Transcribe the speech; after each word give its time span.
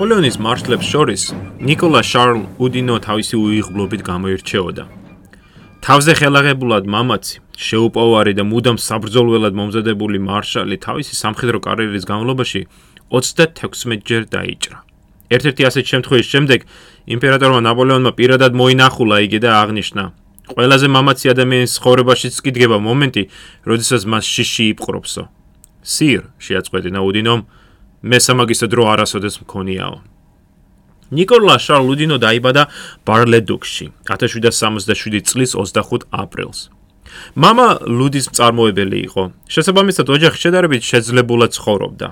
ნაპოლეონის 0.00 0.38
მარშლებს 0.40 0.86
შორის 0.88 1.22
ნიკოლა 1.60 2.00
შარლ 2.00 2.38
უდინო 2.56 2.94
თავისი 3.04 3.36
უიღბლობით 3.36 4.00
გამოირჩეოდა. 4.00 4.84
თავზე 5.84 6.12
ხელაღებულად 6.16 6.88
მამაცი, 6.88 7.34
შეუპოვარი 7.68 8.32
და 8.32 8.44
მუდამ 8.48 8.80
საბრძოლველად 8.80 9.52
მომზადებული 9.60 10.18
მარშალი 10.24 10.80
თავისი 10.80 11.12
სამხედრო 11.20 11.60
კარიერის 11.68 12.08
განმავლობაში 12.08 12.60
36-ჯერ 13.12 14.22
დაიჭრა. 14.32 14.78
ერთ-ერთი 15.36 15.62
ასეთ 15.68 15.84
შემთხვევის 15.92 16.26
შემდეგ 16.32 16.60
იმპერატორმა 17.20 17.60
ნაპოლეონმა 17.68 18.12
პირადად 18.16 18.56
მოინახულა 18.56 19.16
იგი 19.28 19.38
და 19.44 19.50
აღნიშნა: 19.60 20.04
"ყველაზე 20.48 20.86
მამაცი 20.96 21.26
ადამიანის 21.36 21.76
ცხოვრებაშიც 21.76 22.34
კი 22.40 22.50
დგება 22.56 22.78
მომენტი, 22.88 23.22
როდესაც 23.68 24.02
მას 24.08 24.24
შიში 24.24 24.64
იპყრობსო." 24.72 25.28
სირ 25.84 26.32
შეაწყვეტინა 26.40 27.00
უდინომ 27.04 27.59
მე 28.00 28.16
სამაგისტო 28.16 28.66
დრო 28.72 28.84
არასოდეს 28.96 29.34
მქონიაო. 29.44 29.96
ნიკოლა 31.10 31.56
შარლუდინო 31.60 32.16
დაიბადა 32.22 32.62
ბარლედუქში 33.04 33.86
1767 34.08 35.20
წლის 35.26 35.52
25 35.58 36.06
აპრილს. 36.08 36.70
მამა 37.34 37.68
ლუდის 37.84 38.26
მწარმოებელი 38.30 38.98
იყო. 39.10 39.22
შესაბამისად 39.50 40.06
ოჯახი 40.16 40.38
შედარებით 40.44 40.82
შეძლებულად 40.90 41.50
ცხოვრობდა. 41.58 42.08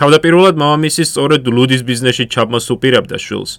თავდაპირველად 0.00 0.54
მამამისი 0.56 1.02
სწორედ 1.04 1.42
ლუდის 1.46 1.82
ბიზნესში 1.84 2.24
ჩაბმას 2.32 2.66
უპირებდა 2.74 3.16
შვილს. 3.20 3.52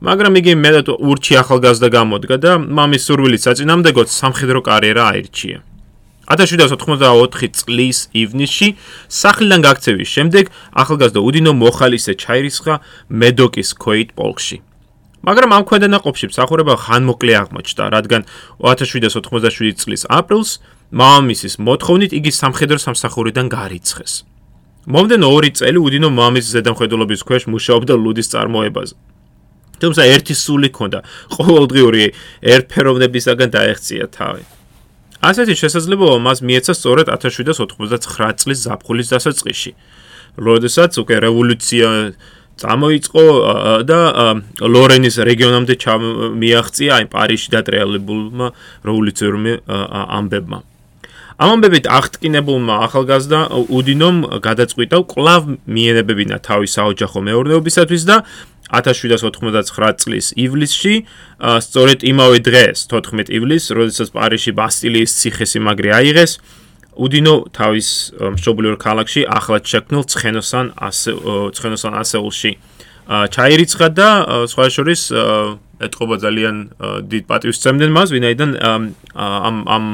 მაგრამ 0.00 0.32
იგი 0.40 0.52
მეტად 0.64 0.86
ურჩი 0.98 1.34
ახალგაზრდა 1.42 1.88
გამოდგა 1.94 2.36
და 2.44 2.52
მამის 2.58 3.02
სურვილის 3.06 3.44
საწინამდეგოდ 3.46 4.08
სამხედრო 4.10 4.60
კარიერა 4.64 5.02
აირჩია. 5.12 5.58
1784 6.28 7.52
წლის 7.52 7.98
ივნისში 8.16 8.68
სახლიდან 9.08 9.60
გაქცევის 9.64 10.08
შემდეგ 10.08 10.44
ახალგაზრდა 10.72 11.20
უდინო 11.20 11.52
მოხალისე 11.52 12.12
ჩაირიცხა 12.16 12.74
მედოკის 13.10 13.70
ქოით 13.76 14.10
პოლკში. 14.16 14.58
მაგრამ 15.24 15.50
ამ 15.56 15.62
ქვედანაყოფში 15.64 16.26
მსახურება 16.32 16.74
ხანმოკლე 16.84 17.32
აღმოჩნდა, 17.42 17.84
რადგან 17.96 18.22
1787 18.60 19.72
წლის 19.80 20.02
აპრილს 20.08 20.60
მამამისის 20.92 21.54
მოთხოვნით 21.64 22.12
იგი 22.12 22.30
სამხედრო 22.40 22.78
სამსახურიდან 22.84 23.46
გარიცხეს. 23.48 24.12
მომდენო 24.84 25.28
2 25.32 25.56
წელი 25.56 25.80
უდინო 25.80 26.08
მამის 26.12 26.44
ზედამხედველობის 26.52 27.20
ქვეშ 27.24 27.42
მუშაობდა 27.48 27.94
ლუდის 27.96 28.28
წარმოებაზე. 28.36 28.94
თუმცა 29.80 30.02
ერთი 30.14 30.34
სული 30.36 30.68
ჰქონდა, 30.70 30.98
ყოველდღიური 31.36 32.04
ერთფეროვნებისაგან 32.52 33.48
დაეღწია 33.56 34.06
თავი. 34.12 34.53
ასეთი 35.24 35.54
შესაძლებლობა 35.56 36.16
მას 36.26 36.38
მიეცა 36.44 36.72
სწორედ 36.76 37.06
1789 37.14 38.40
წლის 38.40 38.58
ზაფხულის 38.66 39.08
დასაწყისში. 39.14 39.72
როდესაც 40.34 40.92
უკვე 40.98 41.16
რევოლუცია 41.26 41.88
წამოიწყო 42.58 43.24
და 43.86 44.00
ლორენის 44.62 45.16
რეგიონამდე 45.30 45.74
მიაღწია 46.42 46.90
აი 46.98 47.04
პარიში 47.14 47.48
დატრიალებულმა 47.54 48.46
რევოლუციურმა 48.86 49.54
ამბებმა. 50.18 50.58
ამ 51.34 51.50
ამბებით 51.58 51.86
აღტკინებულმა 51.90 52.74
ახალგაზრდა 52.86 53.38
უდინომ 53.74 54.16
გადაწყვიტა 54.38 54.98
კლავ 55.10 55.48
მიენებებინა 55.66 56.38
თავის 56.46 56.70
საოჯახო 56.78 57.20
მეურნეობისათვის 57.26 58.02
და 58.06 58.16
1789 58.70 59.98
წლის 60.02 60.26
ივლისში, 60.38 60.94
სწორედ 61.66 62.06
იმავე 62.06 62.38
დღეს, 62.46 62.86
14 62.86 63.34
ივლისს, 63.34 63.74
როდესაც 63.74 64.08
პარიში 64.14 64.54
ბასტილიის 64.54 65.10
ციხესიმაგრე 65.20 65.90
აიღეს, 65.98 66.38
უდინო 66.94 67.34
თავის 67.50 67.88
მშობლიურ 68.38 68.78
ქალაქში 68.78 69.26
ახლად 69.26 69.66
შექმნილ 69.66 70.06
ცხენოსან 70.06 70.66
ცხენოსან 71.58 71.92
ასეულში 71.98 72.52
ჩაირიცხა 73.08 73.88
და 73.94 74.08
სხვა 74.48 74.66
შორის 74.76 75.02
ეთყობა 75.84 76.16
ძალიან 76.22 76.56
დიდ 77.10 77.24
პატივს 77.28 77.58
წემდნენ 77.60 77.90
მას, 77.92 78.08
ვინაიდან 78.14 78.50
ამ 78.62 79.56
ამ 79.76 79.84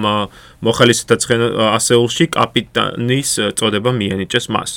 მოხალისეთა 0.63 1.17
ცხენ 1.25 1.41
ასეულში 1.81 2.31
კაპიტანის 2.37 3.31
წოდება 3.59 3.91
მიენიჭეს 3.97 4.47
მას. 4.55 4.71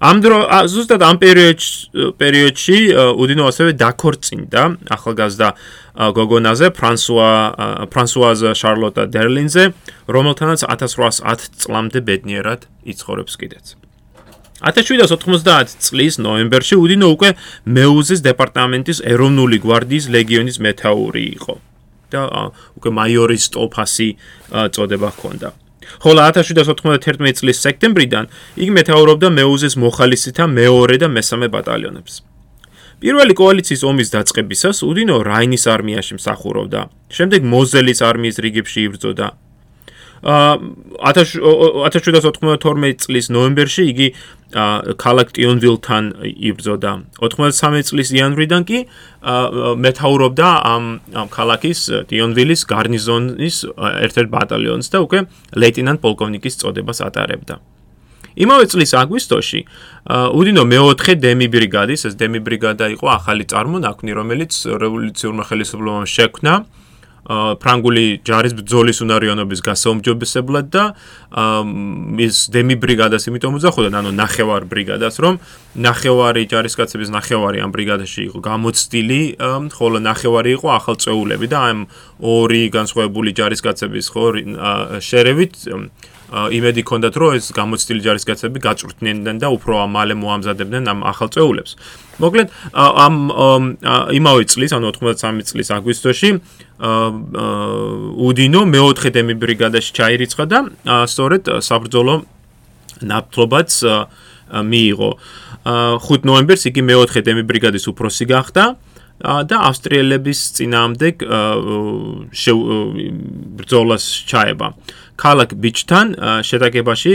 ამ 0.00 0.20
დრო 0.20 0.38
ზუსტად 0.68 1.02
ამ 1.02 1.16
პერიოდში 1.22 2.12
პერიოდში 2.20 2.78
უდინო 3.22 3.44
ასევე 3.48 3.70
დაქორწინდა 3.80 4.62
ახალგაზრდა 4.96 5.48
გოგონაზე 6.18 6.66
ფრანსუა 6.76 7.30
ფრანსუაზ 7.92 8.40
შარლოტა 8.60 9.08
დერლინზე 9.16 9.64
რომელთანაც 10.16 10.60
1810 10.68 11.56
წლამდე 11.64 12.04
ბედნიერად 12.08 12.68
იცხოვრებს 12.92 13.34
კიდეც 13.40 13.85
1790 14.64 15.76
წლის 15.86 16.16
ნოემბერში 16.22 16.76
უდინო 16.80 17.12
უკვე 17.12 17.34
მეუზის 17.76 18.24
დეპარტამენტის 18.24 19.04
ეროვნული 19.04 19.60
გვარდიის 19.60 20.08
ლეგიონის 20.16 20.56
მეთაური 20.64 21.24
იყო 21.36 21.54
და 22.14 22.22
უკვე 22.78 22.90
მაიორის 22.98 23.44
ტოფასი 23.52 24.08
წოდება 24.72 25.12
ჰქონდა 25.12 25.52
ხოლო 26.02 26.20
1791 26.28 27.38
წლის 27.38 27.60
სექტემბრიდან 27.62 28.28
იგი 28.58 28.72
მეთაურობდა 28.78 29.28
მეუზის 29.38 29.74
მოხალისეთა 29.80 30.44
მეორე 30.50 30.96
და 31.02 31.08
მესამე 31.12 31.46
ბატალიონებს. 31.54 32.22
პირველი 33.00 33.34
კოალიციის 33.36 33.82
ომის 33.84 34.08
დაწყებისას 34.16 34.82
უდინო 34.82 35.16
რაინის 35.30 35.64
არმიაში 35.68 36.14
მსახურობდა. 36.18 36.80
შემდეგ 37.16 37.40
მოზელის 37.52 38.00
არმიის 38.02 38.36
რიგებში 38.44 38.80
იბრძოდა. 38.88 39.26
1792 40.22 42.94
წლის 43.02 43.26
ნოემბერში 43.30 43.82
იგი 43.92 44.08
ქალაქ 44.96 45.28
ტიონვილთან 45.36 46.04
იბრძოდა. 46.22 46.92
93 47.20 47.82
წლის 47.90 48.08
იანვრიდან 48.16 48.62
კი 48.64 48.78
მეთაურობდა 49.84 50.48
ამ 50.72 50.84
ქალაქის 51.30 51.80
ტიონვილის 52.08 52.60
გარნიზონის 52.70 53.56
ერთ-ერთ 53.76 54.28
ბატალიონს 54.30 54.88
და 54.94 54.98
უკვე 55.04 55.18
ლეიტენანტ 55.56 56.00
პოლკოვნიკის 56.00 56.56
წოდებას 56.62 57.00
ატარებდა. 57.04 57.58
იმავე 58.36 58.68
წლის 58.68 58.92
აგვისტოში 59.00 59.60
უდინო 60.12 60.68
მეოთხე 60.68 61.16
დემი 61.16 61.48
ბრიგადის, 61.48 62.04
ეს 62.04 62.20
დემი 62.20 62.44
ბრიგადა 62.44 62.92
იყო 62.92 63.08
ახალი 63.08 63.48
წარმონაქმნი, 63.48 64.12
რომელიც 64.12 64.52
რევოლუციურმა 64.76 65.44
ხელისუფლებამ 65.48 66.04
შექმნა 66.04 66.52
ფრანგული 67.26 68.22
ჯარის 68.22 68.54
ბძოლის 68.54 69.02
უნარიანობის 69.02 69.60
გასაუმჯობესებლად 69.66 70.66
და 70.70 70.84
ის 72.22 72.36
დემი 72.54 72.78
ბრიგადას 72.78 73.26
იმიტომ 73.26 73.58
უძახოდა, 73.58 73.90
ანუ 73.98 74.10
ნახევარ 74.14 74.66
ბრიგადას, 74.70 75.18
რომ 75.18 75.40
ნახევარი 75.74 76.46
ჯარისკაცების 76.46 77.10
ნახევარი 77.10 77.58
ამ 77.66 77.70
ბრიგადაში 77.74 78.20
იყო 78.30 78.38
გამოცდილი, 78.46 79.20
ხოლო 79.74 79.98
ნახევარი 80.06 80.50
იყო 80.54 80.68
ახალწეულები 80.78 81.46
და 81.50 81.58
ამ 81.66 81.78
ორი 82.22 82.62
განსხვავებული 82.70 83.30
ჯარისკაცების 83.34 84.06
ხო 84.14 84.24
შერევით 85.02 85.54
იმედი 86.26 86.82
ქონდათ 86.82 87.14
რომ 87.22 87.36
ეს 87.38 87.54
გამოცდილი 87.54 88.00
ჯარისკაცები 88.02 88.58
გაწვრთნენდნენ 88.58 89.36
და 89.38 89.48
უფრო 89.54 89.86
მალე 89.86 90.14
მოამზადებდნენ 90.18 90.90
ამ 90.90 91.00
ახალ 91.06 91.30
წეულებს. 91.30 91.78
მოკლედ 92.18 92.48
ამ 92.74 93.14
იმავე 94.10 94.42
წლის, 94.50 94.74
ანუ 94.74 94.90
93 94.90 95.46
წლის 95.46 95.68
აგვისტოში 95.70 96.30
უდინო 96.76 98.60
მეოთხე 98.68 99.10
დემი 99.16 99.34
ბრიგადაში 99.40 99.90
ჩაირიცხა 99.96 100.44
და 100.44 100.58
სწორედ 101.08 101.42
საბრძოლო 101.64 102.14
ნაფთლობაც 103.00 103.70
მიიღო. 104.52 105.10
5 105.64 106.28
ნოემბერს 106.28 106.62
იგი 106.68 106.82
მეოთხე 106.84 107.20
დემი 107.26 107.42
ბრიგადის 107.48 107.84
უფროსი 107.88 108.24
გახდა. 108.28 108.76
და 109.16 109.56
ავსტრიელების 109.64 110.40
წინააღმდეგ 110.60 111.14
ბრძოლას 113.56 114.04
ჩაება. 114.28 114.76
ქალაქ 115.16 115.56
ბიჩთან 115.56 116.06
შეტაკებაში 116.44 117.12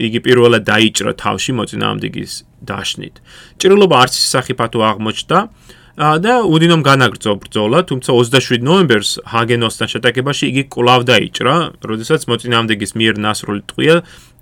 იგი 0.00 0.20
პირველად 0.24 0.64
დაიჭრა 0.64 1.12
თავში 1.20 1.52
მოწინააღმდეგის 1.52 2.32
დაშნით. 2.64 3.20
ჭრილობა 3.60 3.96
არც 4.08 4.14
სახიფათო 4.16 4.80
აღმოჩნდა 4.88 5.38
და 5.94 6.42
უდინომ 6.42 6.82
განაგრძო 6.82 7.32
ბრძოლა, 7.38 7.86
თუმცა 7.86 8.10
27 8.10 8.66
ნოემბერს 8.66 9.10
ჰაგენოსთან 9.30 9.88
შეტაკებაში 9.94 10.44
იგი 10.50 10.62
კვლავ 10.74 11.00
დაიჭრა, 11.06 11.54
როდესაც 11.86 12.20
მოწინააღმდეგის 12.26 12.92
მიერ 12.98 13.14
ნასრული 13.22 13.62
ტყვია 13.70 13.96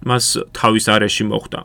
მას 0.09 0.25
თავის 0.57 0.85
არეში 0.89 1.25
მოხვდა. 1.29 1.61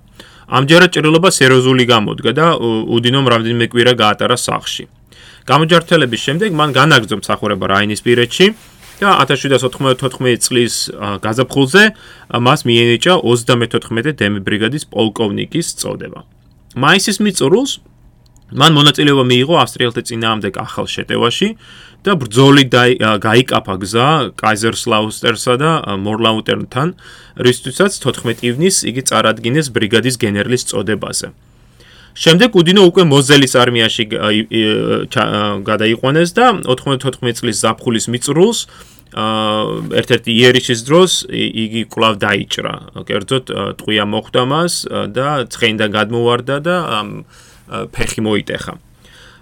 ამჯერად 0.48 0.92
ჭრილობა 0.92 1.30
სერიოზული 1.32 1.84
გამოდგა 1.88 2.32
და 2.36 2.48
უდინომ 2.60 3.26
რამდენიმე 3.32 3.66
კვირა 3.72 3.94
გაატარა 3.96 4.36
სახლში. 4.36 4.84
გამოჯართელების 5.48 6.22
შემდეგ 6.28 6.50
მან 6.52 6.70
განაგრძო 6.76 7.16
მსახურება 7.24 7.66
რაინისპირეთში 7.72 8.48
და 9.00 9.10
1794 9.24 10.36
წლის 10.44 10.74
გაზაფხულზე 11.24 11.84
მას 12.44 12.60
მიენიჭა 12.68 13.14
34 13.24 14.12
დემი 14.20 14.40
ბრიგადის 14.44 14.84
პოლკოვნიკის 14.92 15.68
წოდება. 15.80 16.20
მაისის 16.76 17.18
მიწურულს 17.24 17.72
მან 18.48 18.72
მონაწილეობა 18.80 19.24
მიიღო 19.28 19.56
ავსტრიელთა 19.60 20.02
წინააღმდეგ 20.08 20.54
ახალ 20.62 20.86
შეტევაში 20.88 21.50
და 22.08 22.14
ბრძოლი 22.16 22.64
გაიკაფა 23.20 23.76
გზა 23.84 24.08
კაიზერსლაუსტერსა 24.40 25.54
და 25.60 25.72
მორლაუტერნთან, 26.00 26.88
რისთვისაც 27.44 27.92
14 28.00 28.48
ივნისს 28.48 28.88
იგი 28.88 29.02
წარადგინეს 29.12 29.68
ბრიგადის 29.76 30.16
გენერლის 30.24 30.64
წოდებაზე. 30.72 31.36
შემდეგ 32.18 32.50
უდინო 32.56 32.82
უკვე 32.90 33.04
მოზელის 33.12 33.54
არმიაში 33.62 34.04
გადაიყვანეს 35.68 36.30
და 36.34 36.46
94 36.66 37.36
წლის 37.38 37.58
ზაფხულის 37.62 38.06
მიწრულს 38.10 38.60
ერთ-ერთი 40.00 40.32
იერიშის 40.34 40.80
დროს 40.88 41.12
იგი 41.30 41.82
კვლავ 41.92 42.14
დაიჭრა. 42.24 42.74
კერძოდ 43.08 43.46
ტყვია 43.80 44.06
მოხვდა 44.08 44.42
მას 44.50 44.74
და 45.14 45.28
ცხენიდან 45.52 45.90
გადმოვარდა 45.94 46.56
და 46.64 46.76
ფეხი 47.68 48.22
მოიტეხა. 48.28 48.74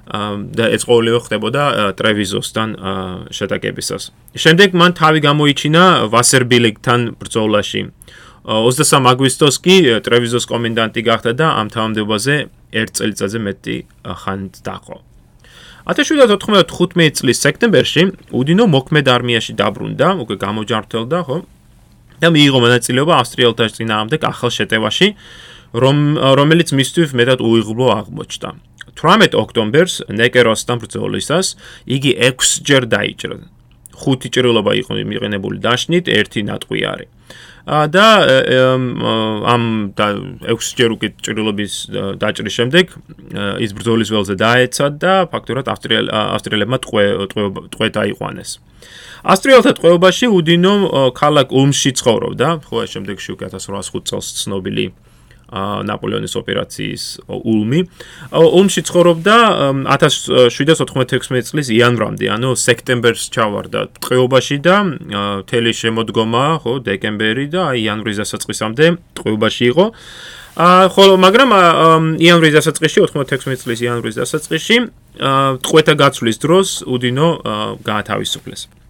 და 0.06 0.66
ეს 0.70 0.86
ყოველივე 0.86 1.20
ხდებოდა 1.26 1.64
ტრევიზოსთან 1.98 2.70
შეტაკებისას. 3.34 4.04
შემდეგ 4.38 4.70
მან 4.78 4.92
თავი 5.02 5.20
გამოიჩინა 5.26 5.84
ვასერბილიკთან 6.14 7.18
ბრძოლაში. 7.18 7.82
23 8.46 9.10
აგვისტოს 9.10 9.56
კი 9.66 9.76
ტრევიზოს 10.06 10.46
კომენდანტი 10.46 11.02
გახდა 11.02 11.32
და 11.34 11.48
ამ 11.58 11.68
თავმდებაზე 11.74 12.36
ერთ 12.78 12.92
წელიწადზე 12.94 13.40
მეტი 13.42 13.78
ხანით 14.06 14.56
დაყო. 14.62 15.02
1795 15.90 17.18
წლის 17.18 17.38
სექტემბერში 17.42 18.02
უდინო 18.34 18.66
მოქმედ 18.70 19.06
არმიაში 19.10 19.54
დაბრუნდა, 19.58 20.08
უკვე 20.22 20.36
გამოჯანმრთელდა, 20.46 21.20
ხო? 21.26 21.38
და 22.22 22.28
მიიღო 22.32 22.60
მონაწილეობა 22.64 23.14
ავსტრიელთა 23.22 23.66
წინააღმდეგ 23.76 24.22
ახალ 24.26 24.50
შეტევაში, 24.58 25.08
რომ 25.74 25.98
რომელიც 26.40 26.70
მისთვის 26.76 27.10
მეტად 27.18 27.40
უიღბლო 27.42 27.86
აღმოჩნდა. 28.00 28.50
18 28.96 29.36
ოქტომბერს 29.36 30.08
ნეკეროსთან 30.08 30.78
ბრძოლისას 30.84 31.48
იგი 31.86 32.12
6 32.16 32.64
ჯერ 32.68 32.84
დაიჭრა. 32.92 33.38
ხუთი 33.96 34.28
ჭრილობა 34.36 34.72
იყო 34.76 34.92
მიყენებული 35.08 35.58
დაშნით, 35.64 36.06
ერთი 36.12 36.42
ნატყვიარი. 36.48 37.08
და 37.66 38.08
ამ 39.50 39.64
და 39.98 40.08
6 40.46 40.78
ჯერ 40.78 40.90
უკვე 40.94 41.08
ჭრილობის 41.18 41.74
დაჭრის 42.22 42.54
შემდეგ 42.62 42.86
ის 43.58 43.72
ბრძოლის 43.74 44.10
ველზე 44.14 44.36
დაეცა 44.38 44.86
და 45.02 45.14
ფაქტურად 45.34 45.66
ავსტრიელებმა 45.74 46.78
ტყვე 46.86 47.06
ტყვე 47.74 47.88
დაიყვანეს. 47.98 48.50
ავსტრიელთა 49.26 49.72
ტყვეობაში 49.82 50.26
უდინო 50.30 50.74
ქალაქ 51.18 51.48
ულმში 51.50 51.92
ცხოვრობდა, 51.98 52.48
ხო, 52.70 52.86
შემდეგში 52.86 53.30
უკვე 53.34 53.46
1805 53.50 54.06
წელს 54.14 54.28
ცნობილი 54.46 54.86
ნაპოლეონის 55.54 56.34
ოპერაციის 56.42 57.04
ულმი. 57.30 57.80
ულმში 58.34 58.82
ცხოვრობდა 58.90 59.36
1796 59.86 61.52
წლის 61.52 61.68
იანვრამდე, 61.70 62.26
ანუ 62.36 62.50
სექტემბერს 62.58 63.30
ჩავარდა 63.30 63.82
ტყვეობაში 64.00 64.58
და 64.66 64.76
თელი 65.46 65.74
შემოდგომა, 65.82 66.46
ხო, 66.66 66.74
დეკემბერი 66.86 67.46
და 67.54 67.64
იანვრის 67.78 68.18
დასაწყისამდე 68.26 68.86
ტყვეობაში 69.20 69.66
იყო. 69.72 69.86
ა 70.56 70.88
ხოლო 70.88 71.20
მაგრამ 71.20 71.50
იანვრის 72.16 72.54
დასაწყისში 72.56 73.00
96 73.04 73.60
წლის 73.60 73.80
იანვრის 73.84 74.16
დასაწყისში 74.24 74.78
ტყვეთა 75.60 75.94
გაცვლის 76.00 76.38
დროს 76.40 76.88
უდინო 76.88 77.28
გაათავისუფლეს. 77.84 78.85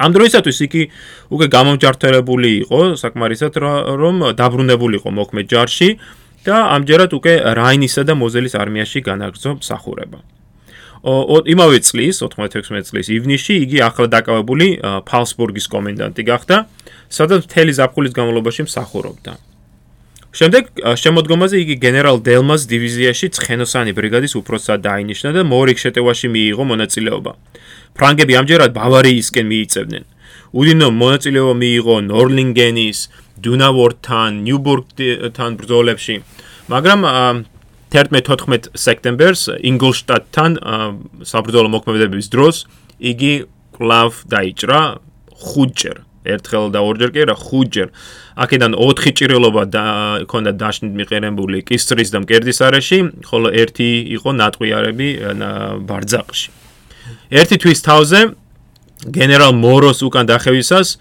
ამ 0.00 0.10
დროისათვის 0.16 0.58
იგი 0.66 0.82
უკვე 1.36 1.46
გამომჯართელებული 1.52 2.50
იყო 2.64 2.80
საკმარისად 2.96 3.52
რომ 4.00 4.16
დაბრუნებულიყო 4.40 5.10
მოქმედ 5.12 5.46
ჯარში 5.52 5.88
და 6.46 6.56
ამჯერად 6.76 7.12
უკვე 7.12 7.34
რაინისა 7.58 8.02
და 8.08 8.14
მოზელის 8.16 8.54
არმიაში 8.56 9.04
განაგრძო 9.04 9.60
მსახურება. 9.60 10.18
იმავე 11.02 11.78
წლის 11.82 12.22
96 12.22 12.88
წლის 12.88 13.06
ივნისში 13.10 13.54
იგი 13.66 13.78
ახლა 13.82 14.06
დაკავებული 14.06 14.66
ფალსბურგის 15.06 15.66
კომენდანტი 15.66 16.22
გახდა, 16.30 16.56
სადაც 17.10 17.50
მთელი 17.50 17.72
ზაფხულის 17.78 18.12
განმავლობაში 18.14 18.62
მსახურობდა. 18.70 19.32
შემდეგ 20.32 20.64
შემოდგომაზე 20.96 21.56
იგი 21.60 21.74
გენერალ 21.76 22.16
დელმას 22.24 22.62
დივიზიაში 22.64 23.26
ცხენოსანი 23.36 23.92
ბრიგადის 23.92 24.32
უფროსად 24.40 24.80
დაინიშნა 24.80 25.28
და 25.36 25.42
მორიგ 25.44 25.76
შეტევაში 25.76 26.28
მიიღო 26.32 26.64
მონაწილეობა. 26.72 27.32
ფრანგები 27.96 28.32
ამჯერად 28.40 28.70
ბავარიისკენ 28.72 29.46
მიიწევდნენ. 29.52 30.04
უდინო 30.52 30.88
მონაწილეობა 30.92 31.54
მიიღო 31.62 31.96
ნორლინგენის, 32.12 32.98
დუნავორთან, 33.42 34.30
ნიუბურგთან 34.46 35.50
ბრძოლებში. 35.60 36.16
მაგრამ 36.72 37.00
11-14 37.92 38.72
სექტემბერს 38.72 39.42
ინგლშტადტთან 39.60 40.50
საბრძოლო 41.24 41.68
მოქმედებების 41.76 42.28
დროს 42.32 42.56
იგი 43.00 43.32
კლავ 43.76 44.12
დაიჭრა 44.32 44.80
ხუთჯერ. 45.42 45.96
ერთხელ 46.22 46.70
და 46.70 46.80
ორჯერ 46.86 47.10
კი 47.10 47.20
არა, 47.26 47.34
ხუთჯერ. 47.34 47.88
აქედან 48.38 48.72
4 48.78 49.10
ჭირილობა 49.18 49.62
და 49.74 49.84
ქონდა 50.30 50.52
დაშნით 50.54 50.94
მიყერებული 51.00 51.66
კისრის 51.66 52.14
და 52.14 52.22
მკერდის 52.22 52.58
არეში, 52.62 52.98
ხოლო 53.26 53.50
ერთი 53.50 53.88
იყო 54.16 54.30
ნატყვიარები 54.38 55.08
ბარძაყში. 55.82 56.48
ერთი 57.32 57.56
თვის 57.62 57.80
თავზე 57.88 58.20
გენერალ 59.16 59.52
მოროს 59.56 60.04
უკან 60.06 60.28
დახევისას 60.28 60.96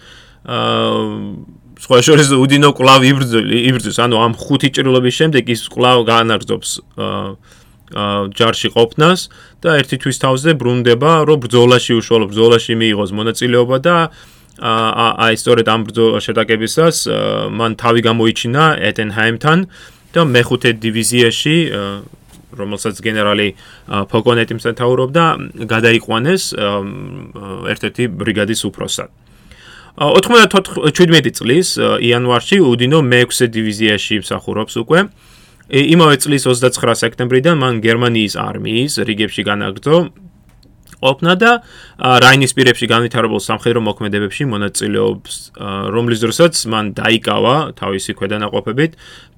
აა 0.48 1.52
სხვა 1.82 1.98
შორის 2.06 2.30
უდინო 2.38 2.72
კლავ 2.78 3.06
იბრძოლი 3.10 3.58
იბრძვის 3.70 3.98
ანუ 4.06 4.16
ამ 4.22 4.34
ხუთი 4.38 4.70
ჭრილობის 4.78 5.16
შემდეგ 5.22 5.44
ის 5.54 5.62
კლავ 5.74 6.06
განაგრძობს 6.10 6.70
აა 6.98 8.30
ჯარში 8.38 8.70
ყოფნას 8.72 9.28
და 9.62 9.76
ერთი 9.82 9.98
თვის 10.02 10.18
თავზე 10.24 10.52
ბრუნდება 10.62 11.12
რომ 11.28 11.42
ბრძოლაში 11.44 11.92
უშუალო 12.00 12.26
ბრძოლაში 12.32 12.74
მიიღოს 12.80 13.12
მონაწილეობა 13.12 13.78
და 13.84 13.96
აა 14.62 15.08
აი 15.26 15.36
სწორედ 15.42 15.68
ამ 15.74 15.82
ბრძოლა 15.90 16.20
შეტაკებისას 16.24 16.96
მან 17.60 17.72
თავი 17.82 18.02
გამოიჩინა 18.08 18.64
ეტენჰაიმთან 18.90 19.60
და 20.16 20.22
მეხუთე 20.28 20.72
დივიზიაში 20.86 21.56
რომელსაც 22.62 23.02
გენერალი 23.02 23.48
ფოკონეტი 23.90 24.54
მსათაურობდა, 24.62 25.26
გადაიყვანეს 25.66 26.44
ერთ-ერთი 27.74 28.04
ბრიგადის 28.22 28.62
უფროსად. 28.70 29.10
97 30.00 31.36
წლის 31.36 31.76
იანვარში 31.82 32.58
უდინო 32.64 33.04
მე-6 33.04 33.52
დივიზიაში 33.52 34.24
მსახურობს 34.24 34.80
უკვე. 34.82 35.00
იმავე 35.72 36.16
წლის 36.24 36.44
29 36.48 37.00
სექტემბრიდან 37.00 37.56
მან 37.60 37.74
გერმანიის 37.84 38.34
არმიის 38.40 38.94
რიგებში 39.08 39.44
განაგრძო 39.48 39.96
ყოფნა 41.02 41.34
და 41.42 41.52
რაინის 41.98 42.54
პირებში 42.54 42.86
განვითარებულ 42.94 43.42
სამხედრო 43.42 43.82
მოქმედებებში 43.90 44.44
მონაწილეობს, 44.54 45.34
რომლის 45.96 46.20
დროსაც 46.22 46.54
მან 46.72 46.86
დაიკავა 47.02 47.56
თავისი 47.82 48.12
ქვედანაყოფებით 48.22 48.92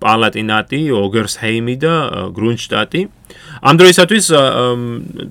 პალატინატი, 0.03 0.81
ოგერსჰეიმი 0.91 1.75
და 1.79 1.93
გრუნშტატი. 2.35 3.01
ამ 3.63 3.75
დროისათვის 3.79 4.25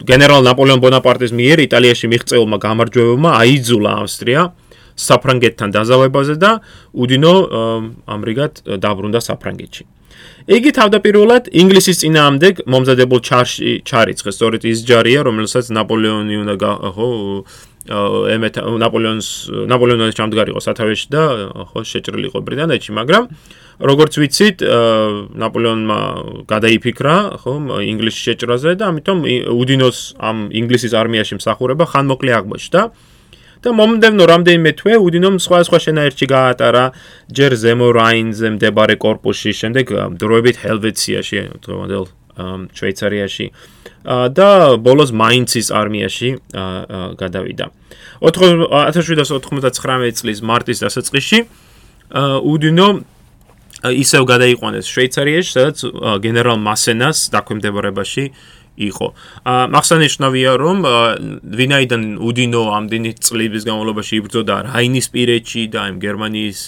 გენერალ 0.09 0.41
ნაპოლეონ 0.49 0.81
ბონაპარტის 0.81 1.33
მიერ 1.37 1.59
იტალიაში 1.69 2.07
მიღწეულმა 2.09 2.59
გამარჯვებებმა 2.65 3.31
აიძულა 3.43 3.93
ავსტრია 4.03 4.43
საფრანგეთთან 4.97 5.69
დაზავებაზე 5.73 6.35
და 6.37 6.51
უდინო 6.93 7.35
ამრიგად 8.09 8.53
დაბრუნდა 8.81 9.21
საფრანგეთში. 9.25 9.85
იგი 10.51 10.71
თავდაპირველად 10.75 11.51
ინგლისის 11.55 12.03
წინააღმდეგ 12.03 12.63
მომზადებულ 12.67 13.21
ჩარში 13.23 13.73
ჩარიცხეს, 13.87 14.35
სწორედ 14.35 14.63
ის 14.67 14.83
ჯარია, 14.89 15.23
რომელსაც 15.27 15.71
ნაპოლეონი 15.71 16.37
უნდა 16.43 16.55
ხო 16.97 17.09
ემეთ 17.83 18.59
ნაპოლეონს 18.79 19.29
ნაპოლეონის 19.71 20.19
ჩამდგარი 20.19 20.55
იყო 20.55 20.61
სათავეში 20.63 21.07
და 21.11 21.23
ხო 21.71 21.81
შეჭრილიყო 21.83 22.39
ბრიტანეთში, 22.47 22.91
მაგრამ 22.95 23.25
როგორც 23.83 24.13
ვიცით, 24.23 24.63
ნაპოლეონმა 25.43 25.99
გადაიფიქრა 26.47 27.17
ხო 27.43 27.55
ინგლისში 27.83 28.23
შეჭრაზე 28.31 28.79
და 28.79 28.85
ამიტომ 28.95 29.19
უდინოს 29.51 29.99
ამ 30.23 30.47
ინგლისის 30.55 30.95
არმიაში 30.95 31.43
მსახურება 31.43 31.91
ხანმოკლე 31.91 32.31
აღმოჩნდა. 32.39 32.83
და 32.87 33.12
და 33.63 33.71
მომდევნო 33.79 34.25
რამდენიმე 34.27 34.71
თვე 34.79 34.95
უდინომ 34.99 35.39
სხვადასხვა 35.39 35.79
შენაერთში 35.87 36.27
გაატარა, 36.27 36.85
ჯერ 37.31 37.53
ზემო 37.55 37.89
რაინზე 37.95 38.49
მდებარე 38.59 38.97
კორპუსში, 38.99 39.55
შემდეგ 39.55 39.87
დროებით 40.19 40.57
ჰელვეციაში, 40.67 41.39
დღევანდელ 41.63 42.05
შვეიცარიაში 42.73 43.47
და 44.35 44.49
ბოლოს 44.83 45.11
მაინცის 45.15 45.69
არმიაში 45.71 46.31
გადავიდა. 47.21 47.67
1799 48.25 50.17
წლის 50.17 50.39
მარტის 50.43 50.79
დასაწყისში 50.83 51.39
უდინო 52.43 52.89
ისევ 53.83 54.23
გადაიყვანეს 54.31 54.87
შვეიცარიაში, 54.89 55.51
სადაც 55.53 55.79
გენერალ 56.25 56.57
მასენას 56.63 57.31
დაქვემდებარებაში 57.35 58.25
იყო. 58.77 59.07
აა 59.45 59.65
მახსანიშნავია 59.75 60.53
რომ 60.57 60.79
ვინაიდან 61.61 62.03
უდინო 62.29 62.63
ამდენი 62.79 63.11
წლების 63.21 63.63
განმავლობაში 63.69 64.15
იბრძოდა 64.21 64.55
რაინის 64.73 65.07
პირეთში 65.13 65.63
და 65.75 65.81
იმ 65.93 65.97
გერმანიის 66.01 66.61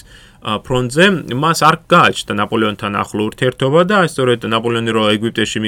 ფრონტზე, 0.45 1.05
მას 1.33 1.59
არ 1.65 1.75
გააჩნდა 1.89 2.33
ნაპოლეონთან 2.37 2.93
ახლო 3.01 3.21
ურთიერთობა 3.33 3.81
და 3.89 3.97
სწორედ 4.05 4.45
ნაპოლეონი 4.45 4.91
რო 4.93 5.03
ეგვიპტეში 5.17 5.59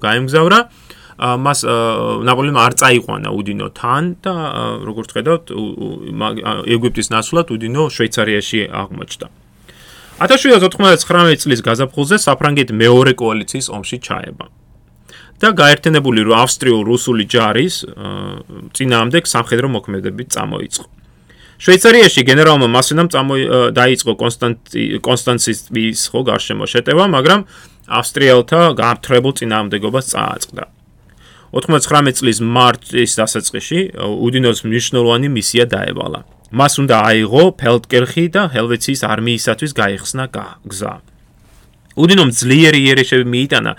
გაემგზავრა 0.00 0.60
ა 1.14 1.36
მას 1.38 1.60
ნაპოლეონმა 2.26 2.62
არ 2.64 2.74
წაიყვანა 2.80 3.28
უდინოთან 3.38 4.02
და 4.24 4.34
როგორც 4.82 5.08
ხედავთ 5.14 5.44
ეგვიპტის 6.74 7.08
ნაცვლად 7.14 7.46
უდინო 7.54 7.86
შვეიცარიაში 7.92 8.60
აღმოჩნდა. 8.72 9.26
1799 10.24 11.42
წლის 11.42 11.60
გაზაფხულზე 11.62 12.16
საფრანგეთ 12.22 12.68
მეორე 12.74 13.12
კოალიციის 13.18 13.66
ომში 13.70 13.98
ჩაება. 13.98 14.63
და 15.42 15.48
გაერთიანებული 15.54 16.20
ავსტრიულ-რუსული 16.42 17.24
ჯარის 17.26 17.74
წინააღმდეგ 18.76 19.22
სამხედრო 19.26 19.66
მოქმედებები 19.76 20.24
წამოიწყო. 20.34 20.86
შვეიცარიაში 21.64 22.20
გენერალმა 22.28 22.68
მასენამ 22.76 23.08
დაიწყო 23.78 24.12
კონსტანტი 24.20 24.82
კონსტანციის 25.06 25.58
ტბის 25.70 26.00
ხო 26.10 26.20
გარშემო 26.28 26.66
შეტევა, 26.66 27.04
მაგრამ 27.14 27.40
ავსტრიელთა 27.88 28.60
გამართრებულ 28.80 29.32
წინააღმდეგობას 29.38 30.04
წააწყდა. 30.12 30.64
99 31.54 32.18
წლის 32.18 32.38
მარტის 32.42 33.12
დასაწყისში 33.14 33.78
უდინოს 34.26 34.66
მნიშვნელოვანი 34.66 35.28
მისია 35.30 35.64
დაევალა. 35.70 36.20
მას 36.54 36.72
უნდა 36.82 36.96
აიღო 37.10 37.44
ფელდკერხი 37.58 38.24
და 38.34 38.42
ჰელვეციის 38.54 39.00
არმიისათვის 39.06 39.72
გაიხსნა 39.74 40.24
გზა. 40.70 40.94
უდინომ 41.94 42.28
ძლიერი 42.34 42.80
იერიშები 42.90 43.26
მიიტანა 43.34 43.72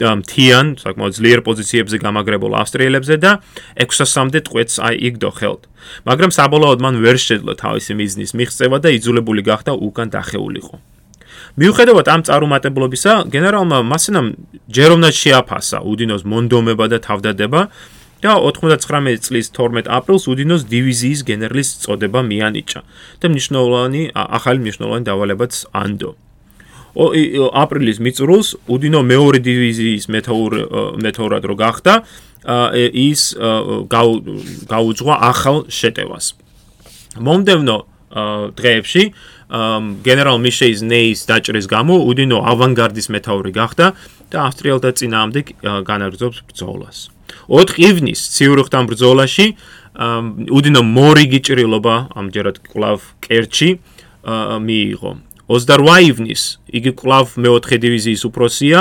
მთიან, 0.00 0.80
საკმაოდ 0.80 1.12
ძლიერ 1.20 1.40
პოზიციებზე 1.44 1.96
გამაგრებულ 2.00 2.52
ავსტრიელებზე 2.62 3.16
და 3.20 3.32
600-მდე 3.76 4.40
ტყვეთს 4.48 4.76
აიგდო 4.88 5.30
ხელთ. 5.36 5.62
მაგრამ 6.08 6.30
საბოლოოდ 6.32 6.78
მან 6.80 6.94
ვერ 7.04 7.16
შეძლო 7.20 7.52
თავისი 7.60 7.92
მიზნის 8.00 8.32
მიღწევა 8.32 8.78
და 8.80 8.88
იძულებული 8.96 9.42
გახდა 9.44 9.76
უკან 9.76 10.08
დახეულიყო. 10.16 10.76
მიუხედავად 11.60 12.06
ამ 12.08 12.20
წარუმატებლობისა, 12.24 13.12
გენერალმა 13.28 13.78
მასენამ 13.84 14.26
ჯეროვნად 14.72 15.12
შეაფასა 15.12 15.84
უდინოს 15.84 16.24
მონდომება 16.24 16.88
და 16.88 16.98
თავდადება 17.04 17.60
და 18.24 18.32
99 18.40 19.20
წლის 19.26 19.52
12 19.52 19.90
აპრილს 19.92 20.24
უდინოს 20.32 20.64
დივიზიის 20.72 21.20
გენერლის 21.28 21.68
წოდება 21.84 22.24
მიანიჭა 22.24 22.80
და 23.20 23.26
მნიშვნელოვანი 23.28 24.02
ახალი 24.14 24.58
მნიშვნელოვანი 24.64 25.04
დავალებაც 25.04 25.52
ანდო. 25.74 26.16
აპრილის 26.92 27.98
მიწრულს 28.04 28.48
უდინო 28.68 29.00
მეორე 29.00 29.38
დივიზიის 29.40 30.04
მეთაურ 30.12 30.52
მეთაურად 31.00 31.42
რო 31.48 31.56
გახდა 31.56 31.94
ის 32.92 33.32
გაუძღვა 34.68 35.14
ახალ 35.32 35.64
შეტევას. 35.72 36.36
მომდევნო 37.16 37.76
დღეებში 38.56 39.02
გენერალ 40.04 40.36
მიშეის 40.44 40.80
ნეის 40.84 41.20
დაჭრის 41.28 41.66
გამო 41.68 41.96
უდინო 42.08 42.44
ავანგარდის 42.44 43.08
მეთაური 43.08 43.52
გახდა 43.56 43.96
და 44.32 44.36
ავსტრიელთა 44.48 44.90
წინააღმდეგ 44.96 45.44
განაგრძობს 45.88 46.38
ბრძოლას. 46.48 47.08
4 47.48 47.76
ივნის 47.80 48.20
ციურიხთან 48.36 48.84
ბრძოლაში 48.88 49.46
უდინო 50.52 50.80
მორიგი 50.84 51.40
ჭრილობა 51.40 51.94
ამჯერად 52.16 52.56
კლავ 52.68 53.00
კერჩი 53.24 53.80
მიიღო. 54.66 55.12
28 55.52 56.08
ივნის 56.08 56.42
იგი 56.72 56.92
კლავ 56.96 57.36
მეოთხე 57.44 57.76
დივიზიის 57.84 58.22
უფროსია 58.28 58.80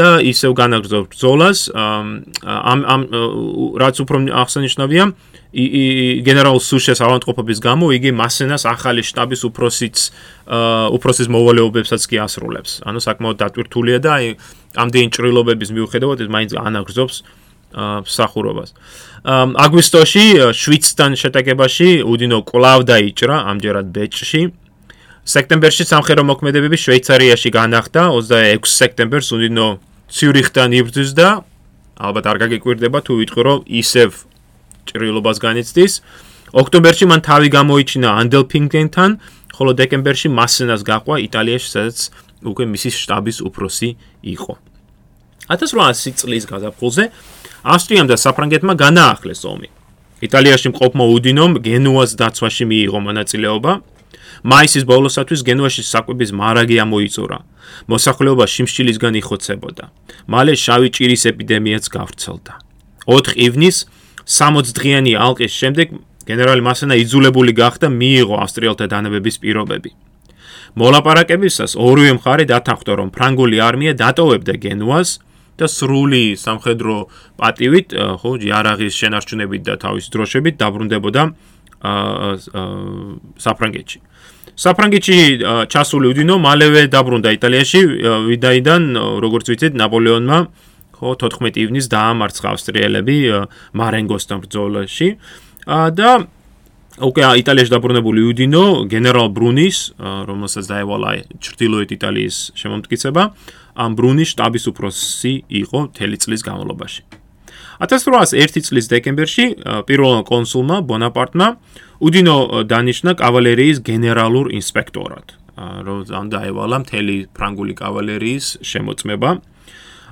და 0.00 0.08
ისევ 0.24 0.56
განაგრძობს 0.60 1.08
ბრძოლას 1.12 1.58
ამ 1.76 2.80
ამ 2.94 3.02
რაც 3.80 3.96
უფრო 4.04 4.16
აღსანიშნავია 4.42 5.04
გენერალ 5.50 6.62
სუშეს 6.62 7.02
ავანტყოფობის 7.02 7.58
გამო 7.58 7.90
იგი 7.98 8.14
მასენას 8.14 8.70
ახალი 8.70 9.02
შტაბის 9.02 9.42
უფროსიც 9.50 9.96
უფროსის 10.94 11.26
მოვალეობებსაც 11.26 12.02
კი 12.06 12.22
ასრულებს. 12.22 12.86
ანუ 12.86 13.02
საკმაოდ 13.02 13.36
დატვირთულია 13.42 13.98
და 13.98 14.10
აი 14.14 14.26
ამდენი 14.78 15.08
ჭრილობების 15.10 15.70
მიუხედავად 15.74 16.18
ის 16.22 16.28
მაინც 16.30 16.50
ანაგრძობს 16.54 17.16
სახურობას. 18.06 18.70
აგვისტოში 19.26 20.54
შვიცთან 20.54 21.18
შეტაკებაში 21.18 22.06
უდინო 22.06 22.46
კლავ 22.46 22.86
დაიჭრა 22.86 23.36
ამჯერად 23.50 23.86
ბეჭში. 23.90 24.54
სექტემბერში 25.24 25.84
სამხედრო 25.84 26.24
მოქმედებები 26.30 26.76
შვეიცარიაში 26.80 27.50
განახდა 27.52 28.08
26 28.16 28.66
სექტემბერს 28.80 29.28
უდინო 29.36 29.68
ციურიხთან 30.10 30.70
იბრძვის 30.80 31.12
და 31.14 31.28
ალბათ 32.00 32.24
არ 32.30 32.36
გაგიკვირდება 32.44 32.98
თუ 33.04 33.12
ვიტყვი 33.20 33.42
რომ 33.44 33.58
ისევ 33.68 34.10
ჭრილობას 34.88 35.38
განიცდის. 35.44 35.92
ოქტომბერში 36.50 37.04
მან 37.06 37.20
თავი 37.22 37.48
გამოიჩინა 37.52 38.08
ანდელფინგენთან, 38.20 39.10
ხოლო 39.54 39.70
დეკემბერში 39.76 40.28
მასენას 40.34 40.82
გაყვა 40.82 41.14
იტალიაში, 41.28 41.68
სადაც 41.70 41.98
უკვე 42.42 42.64
მისი 42.72 42.90
შტაბის 42.90 43.38
უფროსი 43.44 43.90
იყო. 44.34 44.52
1800 45.52 46.16
წლის 46.16 46.44
გაზაფხულზე 46.48 47.04
ავსტრიამ 47.74 48.06
და 48.08 48.16
საფრანგეთმა 48.16 48.74
განაახლეს 48.74 49.44
ომი. 49.44 49.68
იტალიაში 50.24 50.68
მყოფმა 50.72 51.04
უდინომ 51.16 51.50
გენუას 51.64 52.10
დაცვაში 52.16 52.64
მიიღო 52.70 52.98
მონაწილეობა. 53.08 53.72
მაისის 54.44 54.84
ბოლოსათვის 54.88 55.40
გენუაში 55.44 55.82
საკვების 55.84 56.30
მარაგი 56.32 56.76
ამოიწურა. 56.84 57.38
მოსახლეობა 57.92 58.44
შიმშილისგან 58.48 59.14
იხოცებოდა. 59.20 59.84
მალე 60.32 60.52
შავი 60.56 60.88
ჭირის 60.96 61.22
ეპიდემიაც 61.30 61.84
გავრცელდა. 61.92 62.52
4 63.06 63.36
ივნისს 63.36 63.86
60 64.26 64.72
დღიანი 64.78 65.12
ალყის 65.16 65.52
შემდეგ 65.52 65.86
გენერალი 66.28 66.62
მასენა 66.62 66.94
იძულებული 67.02 67.52
გახდა 67.56 67.88
მიიღო 67.90 68.34
ავსტრიელთა 68.44 68.86
დანებების 68.92 69.36
პირობები. 69.42 69.90
მოლაპარაკებისას 70.78 71.74
ორივე 71.74 72.12
მხარე 72.18 72.44
დათანხმდა, 72.46 72.92
რომ 73.00 73.08
ფრანგული 73.10 73.58
არმია 73.58 73.92
დატოვებდა 73.98 74.54
გენუას 74.64 75.08
და 75.58 75.66
სრული 75.66 76.38
სამხედრო 76.38 76.94
პატივით, 77.40 77.88
ხო, 78.22 78.30
იარაღის 78.38 78.94
შენარჩუნებით 78.94 79.62
და 79.66 79.74
თავის 79.82 80.06
დროშებით 80.14 80.54
დაბრუნდებოდა 80.62 81.22
საფრანგეთში. 83.40 83.98
საფრანგეთში 84.60 85.16
ჩასული 85.72 86.06
უდინო 86.12 86.36
მალევე 86.36 86.82
დაბრუნდა 86.92 87.30
იტალიაში, 87.40 87.80
ვიდაიდან, 88.28 88.82
როგორც 89.24 89.46
ვიცით, 89.48 89.72
ნაპოლეონმა 89.80 90.38
ხო 91.00 91.16
14 91.16 91.56
ივნის 91.56 91.88
დაამარცხა 91.88 92.48
ავსტრიელები 92.52 93.16
მარენგოსთან 93.72 94.36
ბრძოლაში 94.44 95.08
და 95.96 96.10
ოკეი, 97.00 97.40
იტალიაში 97.40 97.72
დაბრუნებული 97.72 98.20
უდინო 98.28 98.84
გენერალ 98.84 99.32
ბრუნის, 99.32 99.96
რომელსაც 100.28 100.64
დაევალა 100.68 101.10
ჩრდილოეთ 101.40 101.96
იტალიის 101.96 102.36
შემომტკიცება, 102.60 103.22
ამ 103.80 103.90
ბრუნის 103.96 104.28
штаბის 104.36 104.68
უფროსი 104.68 105.48
იყო 105.48 105.78
მთელი 105.88 106.16
წლის 106.20 106.44
განმავლობაში. 106.44 107.00
1801 107.80 108.66
წლის 108.68 108.90
დეკემბერში 108.92 109.44
პირველ 109.88 110.20
კონსულმა 110.28 110.82
ბონაპარტმა 110.84 111.48
უდინო 112.04 112.64
დანიშნა 112.68 113.14
კავალერიის 113.16 113.80
გენერალურ 113.84 114.52
ინსპექტორად 114.52 115.40
რომ 115.60 116.28
დაევალა 116.32 116.76
მთელი 116.84 117.16
ფრანგული 117.36 117.74
კავალერიის 117.76 118.46
შემოწმება. 118.64 119.30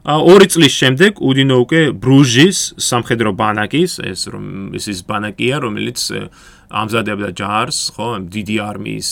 ორი 0.09 0.47
წლის 0.49 0.73
შემდეგ 0.73 1.21
უდინო 1.21 1.57
უკვე 1.65 1.81
ბრუჟის 1.93 2.59
სამხედრო 2.81 3.33
ბანაკის 3.37 3.99
ეს 4.01 4.21
რომ 4.33 4.73
ეს 4.79 4.89
ის 4.89 5.01
ბანაკია 5.05 5.61
რომელიც 5.65 5.99
ამზადებდა 6.73 7.31
ჯარს 7.37 7.79
ხო 7.93 8.09
დიდი 8.33 8.57
არმიის 8.65 9.09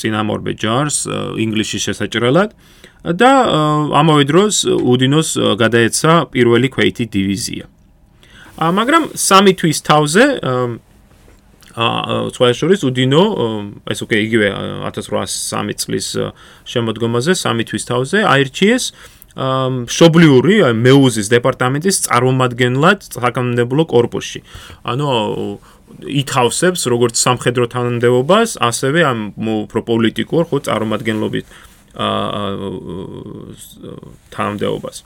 წინამორბე 0.00 0.52
ჯარს 0.58 1.06
ინგლისში 1.44 1.78
შესაჭრელად 1.86 2.50
და 3.04 3.30
ამავე 3.96 4.24
დროს 4.28 4.54
უდინოს 4.68 5.28
გადაეცა 5.56 6.12
პირველი 6.32 6.68
ქვეითი 6.68 7.04
დივიზია. 7.08 7.64
მაგრამ 8.60 9.16
სამი 9.16 9.52
თვის 9.56 9.78
თავზე 9.80 10.24
სხვა 12.34 12.46
შორის 12.60 12.80
უდინო 12.84 13.22
ეს 13.88 13.98
უკვე 14.04 14.16
იგივე 14.26 14.48
1803 14.84 15.80
წლის 15.80 16.06
შემოდგომაზე 16.66 17.32
სამი 17.40 17.64
თვის 17.70 17.84
თავზე 17.88 18.18
აირჩიეს 18.26 18.84
შობლიური 19.96 20.54
მეუზის 20.74 21.30
დეპარტამენტის 21.30 21.96
წარმომადგენლად 22.10 22.98
საკანონმდებლო 23.14 23.82
корпуსში. 23.86 24.42
ანუ 24.82 25.06
ითავსებს 26.06 26.86
როგორც 26.90 27.14
სამხედრო 27.18 27.64
თანამდებობას, 27.70 28.58
ასევე 28.58 29.00
ამ 29.06 29.20
უფრო 29.66 29.80
პოლიტიკურ 29.86 30.42
ხო 30.50 30.58
წარმომადგენლობით 30.66 31.46
თანამდებობას. 34.34 34.96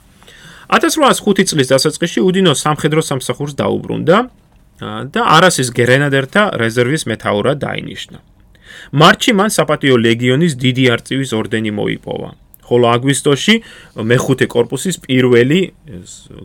1805 0.69 1.49
წლის 1.51 1.67
დასაწყისში 1.73 2.19
უდინო 2.25 2.53
სამხედრო 2.57 3.01
სამსახურს 3.05 3.53
დაუბრუნდა 3.59 4.17
და 5.13 5.21
არასის 5.35 5.69
გრენადერთა 5.71 6.43
რეზერვის 6.61 7.03
მეთაურად 7.09 7.57
დაინიშნა. 7.61 8.17
მარტში 8.91 9.31
მან 9.39 9.49
საპატიო 9.55 9.95
ლეგიონის 9.95 10.53
დიდი 10.59 10.83
არწივის 10.93 11.31
ორდენი 11.37 11.71
მოიპოვა. 11.79 12.29
ხოლო 12.65 12.85
აგვისტოში 12.97 13.55
მეხუთე 14.09 14.45
корпуსის 14.49 14.97
პირველი 15.05 15.59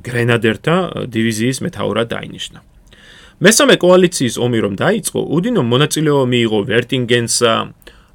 გრენადერთა 0.05 0.77
დივიზიის 1.09 1.59
მეთაურად 1.65 2.07
დაინიშნა. 2.13 2.59
მესამე 3.41 3.75
კოალიციის 3.81 4.37
ომი 4.37 4.59
რომ 4.65 4.75
დაიწყო, 4.77 5.21
უდინო 5.37 5.63
მონაწილეობა 5.65 6.25
მიიღო 6.33 6.59
ვერტინგენსა, 6.71 7.53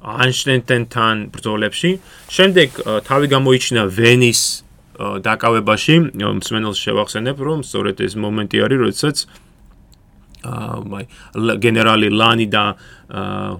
ანშტენტენთან 0.02 1.16
ბრძოლებში. 1.32 1.90
შემდეგ 2.36 2.68
თავი 3.08 3.26
გამოიჩინა 3.34 3.82
ვენის 3.98 4.40
დაკავებაში, 4.96 5.94
მსმენელს 6.16 6.78
შევახსენებ, 6.84 7.36
რომ 7.36 7.58
სწორედ 7.68 7.96
ეს 8.00 8.12
მომენტი 8.16 8.56
არის, 8.64 8.78
როდესაც 8.84 9.16
აი 10.46 11.04
გენერალი 11.62 12.08
ლანი 12.12 12.46
და 12.50 12.64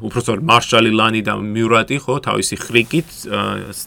უბრალოდ 0.06 0.42
მარშალი 0.50 0.92
ლანი 0.94 1.22
და 1.26 1.34
მიურატი 1.40 1.98
ხო 2.04 2.18
თავისი 2.26 2.56
ხრიკით 2.62 3.08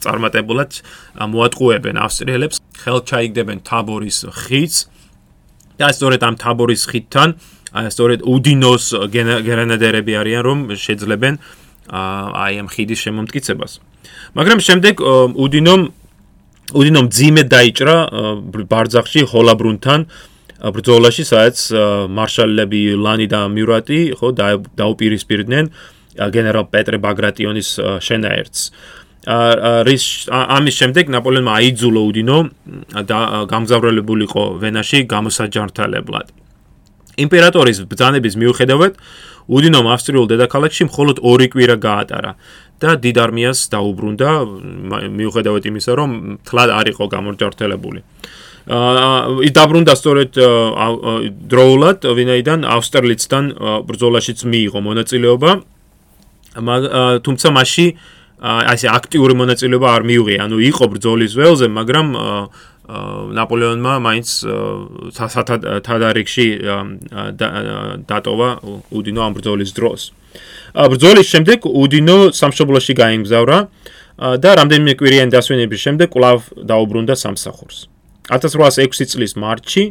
წარმატებულად 0.03 0.81
მოატყუებენ 1.19 1.95
ავსტრიელებს 2.05 2.59
ხელჩაიგდებენ 2.83 3.59
თაბორის 3.69 4.17
ხიდს 4.43 4.77
და 5.79 5.87
სწორედ 5.95 6.21
ამ 6.27 6.35
თაბორის 6.43 6.83
ხიდთან 6.91 7.29
სწორედ 7.69 8.19
უდინოს 8.25 8.85
გერანადერები 9.13 10.13
არიან 10.19 10.43
რომ 10.43 10.59
შეძლებენ 10.75 11.33
აი 11.89 12.53
ამ 12.61 12.67
ხიდის 12.69 12.99
შემომტკიცებას. 13.05 13.71
მაგრამ 14.37 14.59
შემდეგ 14.67 14.95
უდინომ 15.45 15.81
უდინომ 16.69 17.05
ძიმე 17.09 17.43
დაიჭრა 17.49 17.95
ბარძახში 18.69 19.21
ჰოლაბრუნთან 19.31 19.99
ბრძოლაში 20.75 21.23
სადაც 21.25 21.57
მარშალები 22.13 22.81
ლანი 22.99 23.27
და 23.31 23.47
მიურატი 23.49 23.99
ხო 24.19 24.27
დაუპირისპირდნენ 24.77 25.65
გენერალ 26.19 26.65
პეტრე 26.69 26.97
ბაგრატიონის 26.99 27.69
შენაერთს. 28.05 28.61
რის 29.87 30.03
ამის 30.31 30.75
შემდეგ 30.79 31.09
ნაპოლეონმა 31.11 31.51
აიძულა 31.59 32.01
უდინო 32.09 32.37
და 33.03 33.19
გამგზავრებულიყო 33.51 34.43
ვენაში 34.63 35.03
გამოსაჯართალებლად 35.11 36.27
იმპერატორის 37.19 37.83
ბრძანების 37.91 38.39
მიუხედავად 38.39 38.95
უდინომ 39.49 39.85
ავსტრიულ 39.95 40.27
დედაქალაქში 40.29 40.83
მხოლოდ 40.89 41.17
2 41.25 41.47
კვირა 41.53 41.75
გაატარა 41.81 42.31
და 42.79 42.89
დიდ 43.03 43.17
არმიას 43.25 43.59
დაუბრუნდა 43.73 44.29
მიუხედავად 45.19 45.63
იმისა 45.69 45.91
რომ 45.99 46.11
თლად 46.47 46.69
არ 46.79 46.85
იყო 46.93 47.03
გამორჯართელებული. 47.15 47.99
ის 48.69 49.51
დაბრუნდა 49.57 49.93
სწორედ 49.97 50.31
დროულად 51.49 51.99
ვინაიდან 52.05 52.59
ავსტრალიცთან 52.69 53.43
ბრძოლაშიც 53.89 54.39
მიიღო 54.45 54.79
მონაწილეობა. 54.85 55.51
თუმცა 57.25 57.47
მასში 57.57 57.85
აი 58.39 58.75
ეს 58.79 58.83
აქტიური 58.87 59.35
მონაწილეობა 59.35 59.87
არ 59.99 60.03
მიუღია 60.07 60.39
ანუ 60.47 60.57
იყო 60.71 60.85
ბრძოლის 60.95 61.33
ველზე 61.35 61.67
მაგრამ 61.75 62.07
ნაპოლეონმა 63.39 63.93
მაინც 64.05 64.29
თადარიქში 65.85 66.47
დატოვა 68.09 68.49
უდინო 68.89 69.21
ამ 69.27 69.37
ბრძოლის 69.37 69.71
დროს 69.77 70.09
ბრძოლის 70.93 71.27
შემდეგ 71.33 71.69
უდინო 71.69 72.17
სამშობლოში 72.33 72.93
გაემგზავრა 73.01 73.59
და 74.43 74.49
რამდენიმე 74.59 74.93
კვირიანი 74.99 75.31
დასვენების 75.33 75.79
შემდეგ 75.85 76.07
კვლავ 76.17 76.39
დაუბრუნდა 76.71 77.15
სამსახურს 77.23 77.87
1806 78.29 79.09
წლის 79.09 79.33
მარტში 79.41 79.83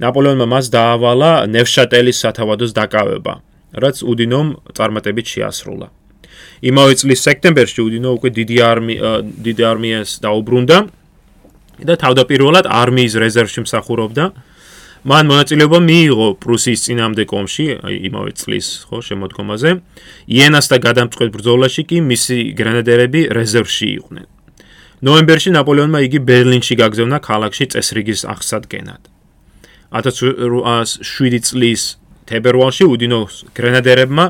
ნაპოლეონმა 0.00 0.46
მას 0.48 0.70
დაავალა 0.72 1.32
ნევშატელის 1.52 2.22
სათავადოს 2.24 2.72
დაკავება, 2.76 3.34
რაც 3.76 4.00
უდინომ 4.02 4.46
წარმატებით 4.76 5.26
შეასრულა. 5.34 5.88
იმავე 6.62 6.94
წლის 7.00 7.20
სექტემბერში 7.26 7.80
უდინო 7.82 8.10
უკვე 8.16 8.28
დიდი 8.38 8.56
არმია 8.62 9.10
დიდი 9.46 9.62
არმიას 9.66 10.10
დაუბრუნდა 10.24 10.78
და 11.80 11.94
თავდაპირველად 11.96 12.68
არმიის 12.68 13.14
რეზერვში 13.16 13.64
მსახურობდა. 13.64 14.24
მან 15.02 15.24
მონაწილეობა 15.26 15.78
მიიღო 15.82 16.28
პრუსიის 16.38 16.80
წინამდე 16.86 17.24
ომში, 17.26 17.64
აი 17.82 17.94
იმავე 18.06 18.30
წლის 18.38 18.66
ხო 18.86 18.98
შემოდგომაზე. 19.02 19.70
იენას 20.30 20.66
და 20.70 20.76
გადამწყვეტ 20.78 21.30
ბრძოლაში 21.34 21.82
კი 21.90 21.98
მისი 22.06 22.38
გრენადერები 22.54 23.20
რეზერვში 23.34 23.88
იყვნენ. 23.98 24.26
ნოემბერში 25.02 25.50
ნაპოლეონმა 25.58 25.98
იგი 26.06 26.18
ბერლინში 26.22 26.74
გაგზავნა 26.78 27.18
ქალაქში 27.18 27.64
წესრიგის 27.74 28.22
აღსადგენად. 28.30 29.02
1807 29.90 31.42
წლის 31.42 31.82
თებერვალში 32.30 32.84
უდინოს 32.86 33.34
გრენადერებმა 33.56 34.26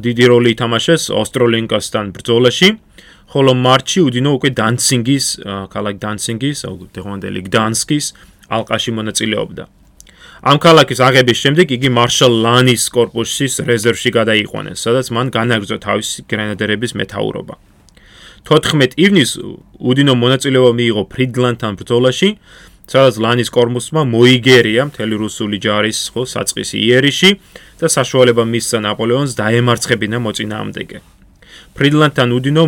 დიდი 0.00 0.24
როლი 0.32 0.50
ითამაშეს 0.56 1.12
ოსტროლინკასთან 1.12 2.16
ბრძოლაში, 2.16 2.68
ხოლო 3.30 3.52
მარტში 3.54 4.00
უდინო 4.08 4.30
უკვე 4.38 4.50
დანსინგის, 4.58 5.26
ქალაქ 5.70 5.94
დანსინგის, 6.02 6.58
დღევანდელი 6.66 7.40
გდანსკის 7.46 8.06
ალყაში 8.50 8.90
მონაწილეობდა. 8.98 9.64
ამ 10.40 10.56
ქალაქის 10.56 11.00
აღების 11.04 11.38
შემდეგ 11.44 11.66
იგი 11.76 11.88
მარშალ 11.94 12.32
ლანის 12.44 12.88
корпуსის 12.90 13.60
რეზერვში 13.60 14.10
გადაიყვანეს, 14.18 14.78
სადაც 14.82 15.06
მან 15.14 15.26
განაგრძო 15.36 15.76
თავისი 15.84 16.24
გრენადერების 16.26 16.96
მეთაურობა. 16.96 17.54
14 18.48 18.96
ივნისს 18.96 19.36
უდინო 19.76 20.14
მონაწილეობა 20.16 20.72
მიიღო 20.80 21.02
ფრიდლანდთან 21.12 21.72
ბრძოლაში, 21.76 22.28
სადაც 22.88 23.14
ლანის 23.20 23.52
კორმუსმა 23.52 24.02
მოიგერია 24.08 24.88
მთელი 24.90 25.14
რუსული 25.20 25.60
ჯარის 25.60 25.98
ხო 26.10 26.24
საწყისი 26.24 26.76
იერიში 26.88 27.30
და 27.78 27.86
საშუალება 27.86 28.42
მისცა 28.48 28.78
ნაპოლეონს 28.88 29.36
დაემარცხებინა 29.36 30.18
მოწინააღმდეგე. 30.24 30.98
ფრიდლანდთან 31.80 32.28
უდინო 32.36 32.64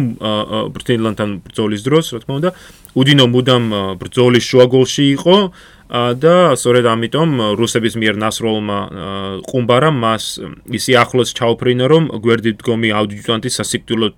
ფრიდლანდთან 0.72 1.30
ბრძოლის 1.44 1.82
დროს, 1.84 2.16
რა 2.16 2.20
თქმა 2.24 2.34
უნდა, 2.40 2.50
უდინო 2.96 3.26
მუდამ 3.28 3.64
ბრძოლის 4.00 4.44
შუაგულში 4.48 5.04
იყო 5.20 5.36
და 5.92 6.56
სწორედ 6.56 6.88
ამიტომ 6.88 7.30
რუსების 7.60 7.94
მიერ 8.00 8.16
ნასროლმა 8.16 8.78
ყუმბარამ 9.44 9.96
მას 10.00 10.24
ისი 10.72 10.96
ახლოს 10.96 11.36
ჩაუფრინა 11.36 11.84
რომ 11.92 12.08
გვერდით 12.24 12.56
დგომი 12.64 12.88
აუდიტორანტის 12.96 13.60
სასიკვდილოდ 13.60 14.14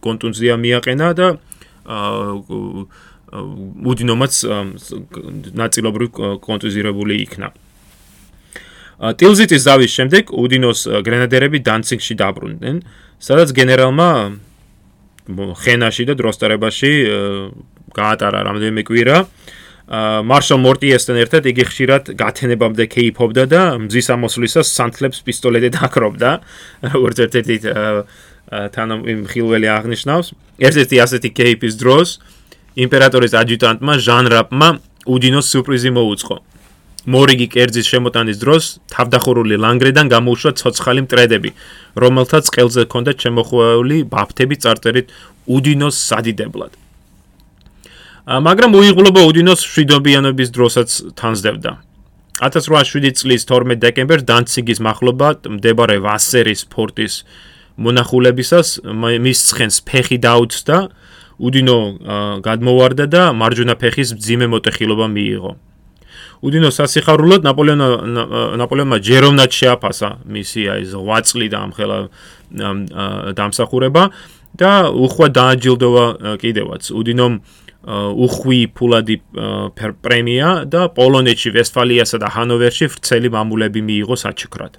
კონტუნზია 0.00 0.56
მიაყენა 0.56 1.08
და 1.20 1.28
უდინომაც 3.92 4.32
ნაწილობრივ 5.60 6.08
კონტუზირებული 6.48 7.20
იქნა. 7.28 7.52
ტილზიტის 9.00 9.62
ზავის 9.64 9.92
შემდეგ 9.96 10.32
უდინოს 10.36 10.80
გრენადერები 11.00 11.58
დანციგში 11.64 12.14
დაბრუნდნენ, 12.20 12.76
სადაც 13.16 13.48
გენერალმა 13.56 14.08
ხენაში 15.30 16.04
და 16.04 16.14
დროსტარებაში 16.20 16.92
გაატარა 17.96 18.40
რამდენიმე 18.44 18.82
კვირა. 18.84 19.18
მარშალ 19.90 20.58
მორტიესთან 20.62 21.16
ერთად 21.18 21.42
იგი 21.50 21.64
ხშირად 21.66 22.04
გათენებამდე 22.14 22.84
ქეიფობდა 22.94 23.44
და 23.50 23.62
მზის 23.88 24.06
ამოსვლისას 24.14 24.68
სანთლებს 24.70 25.18
პისტოლეტით 25.26 25.74
აკრობდა, 25.82 26.30
როგორც 26.94 27.16
ერთ-ერთი 27.26 27.56
თანამ 28.76 29.00
ხილველი 29.32 29.68
აღნიშნავს. 29.80 30.26
ერთ-ერთი 30.60 30.96
ასეთი 31.04 31.30
ქეიფის 31.34 31.74
დროს 31.80 32.08
იმპერატორის 32.78 33.32
ადიუტანტმა 33.34 33.94
ჟან 33.98 34.24
რაპმა 34.30 34.68
უდინოს 35.10 35.46
სიურპრიზი 35.50 35.90
მოუწყო. 35.90 36.36
მორიგი 37.08 37.46
კერძის 37.48 37.86
შემოტანის 37.88 38.36
დროს 38.40 38.64
თავდახურული 38.92 39.56
ლანგრედან 39.56 40.12
გამოუშვა 40.12 40.52
ცოცხალი 40.60 41.00
მტრედები, 41.08 41.50
რომელთაც 41.96 42.44
ყელზე 42.52 42.84
ჰქონდა 42.84 43.12
შემოხვეული 43.16 43.96
ბაფთები 44.12 44.56
წარწერით 44.60 45.06
უდინოს 45.48 45.96
სადიდებლად. 45.96 46.72
მაგრამ 48.28 48.70
უიღბლობა 48.76 49.20
უდინოს 49.30 49.60
შვიდობიანობის 49.64 50.48
დროსაც 50.52 50.90
თანსდებდა. 51.16 51.70
1807 52.40 53.16
წლის 53.16 53.44
12 53.48 53.80
დეკემბერს 53.80 54.24
დანციგის 54.28 54.80
מחლობა 54.80 55.28
მდებარე 55.56 55.96
ვასერის 56.04 56.68
ფორტის 56.72 57.24
მონახულებისას 57.80 58.68
მის 58.84 59.38
ცხენს 59.48 59.76
ფეხი 59.88 60.18
დაუწდა, 60.20 60.76
უდინო 61.40 61.78
გადმოვარდა 62.44 63.04
და 63.08 63.22
მარჯვენა 63.32 63.74
ფეხის 63.80 64.12
ძიმე 64.20 64.46
მოტეხილობა 64.52 65.06
მიიღო. 65.16 65.69
უდინო 66.40 66.70
სასიხარულოდ 66.72 67.44
ნაპოლეონ 67.44 67.82
ნაპოლეონმა 68.60 68.98
ჯეროვნად 69.04 69.50
შეაფასა 69.52 70.08
მისი 70.24 70.62
აი 70.72 70.82
ზღვაწლი 70.88 71.46
და 71.52 71.58
ამხელა 71.68 71.98
დამსახურება 73.36 74.04
და 74.56 74.72
უხვა 74.88 75.26
დააჯილდოვა 75.36 76.06
კიდევაც. 76.40 76.82
უდინომ 76.90 77.32
უხვი 77.80 78.60
ფულადი 78.76 79.16
პრემია 80.04 80.48
და 80.68 80.88
პოლონეთში, 80.92 81.48
ვესტფალიასა 81.56 82.16
და 82.20 82.28
ჰანოვერში 82.36 82.86
ვრცელი 82.92 83.28
მამულები 83.32 83.80
მიიღო 83.80 84.16
საჩქრად. 84.20 84.76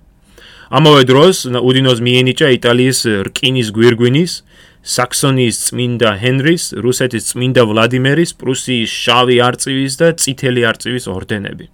ამავე 0.71 1.03
დროს 1.09 1.35
უდინოს 1.49 1.99
მიენიჭა 1.99 2.47
იტალიის 2.57 2.99
რკინის 3.27 3.67
გვირგვინის, 3.75 4.31
საქსონიის 4.81 5.57
წმინდა 5.69 6.09
ჰენრის, 6.21 6.63
რუსეთის 6.81 7.27
წმინდა 7.31 7.63
ვლადიმერის, 7.69 8.33
პრუსიის 8.41 8.89
შავი 8.89 9.37
არწივის 9.45 9.93
და 10.01 10.07
წითელი 10.17 10.61
არწივის 10.71 11.05
ორდენები. 11.05 11.69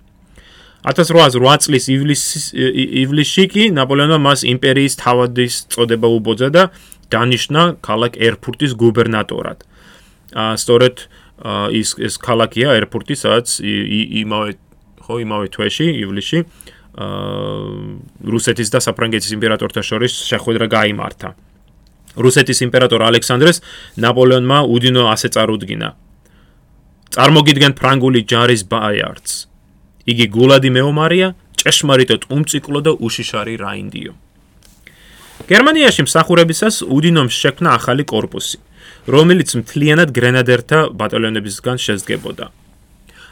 1808 0.87 1.63
წლის 1.67 1.85
ივლისში 1.91 3.45
კი 3.51 3.63
ნაპოლეონმა 3.75 4.19
მას 4.23 4.43
იმპერიის 4.47 4.99
თავადის 4.99 5.55
წოდება 5.71 6.07
უბოძა 6.07 6.49
და 6.51 6.63
დანიშნა 7.11 7.63
ქალაქ 7.83 8.19
ერფურტის 8.19 8.75
გუბერნატორად. 8.75 9.63
აა 10.35 10.53
სწორედ 10.59 10.95
ის 11.71 11.89
ეს 11.97 12.15
ქალაქია 12.19 12.75
ერფურტი, 12.75 13.15
სადაც 13.15 13.47
იმავე 13.63 14.51
ხო 15.07 15.15
იმავე 15.23 15.47
თვეში, 15.55 15.87
ივლისში 16.03 16.39
რუსეთის 18.27 18.69
და 18.73 18.79
საფრანგეთის 18.81 19.31
იმპერატორთა 19.37 19.81
შორის 19.85 20.13
შეხვედრა 20.27 20.65
გამართა. 20.67 21.46
რუსეთის 22.17 22.59
იმპერატორ 22.67 23.05
ალექსანდრეს 23.09 23.61
ნაპოლეონმა 24.03 24.59
უდინო 24.75 25.03
ასე 25.13 25.29
წარუდგინა: 25.35 25.89
წარმოგიდგენ 27.13 27.73
ფრანგული 27.79 28.21
ჯარის 28.31 28.61
ბაიარდს. 28.71 29.33
იგი 30.11 30.25
გულადი 30.35 30.69
მეომარია, 30.77 31.27
ჭეშმარიტო 31.59 32.15
ტუმწიკლო 32.23 32.79
და 32.85 32.91
უშიშარი 33.05 33.55
რაინდიო. 33.63 34.13
გერმანიაში 35.47 36.01
მსახურებისას 36.07 36.75
უდინომ 36.85 37.27
შექმნა 37.31 37.69
ახალი 37.77 38.03
корпуსი, 38.11 38.57
რომელიც 39.07 39.49
მთლიანად 39.59 40.09
გრენადერთა 40.17 40.79
ბატალიონებისგან 40.99 41.77
შედგებოდა. 41.85 42.45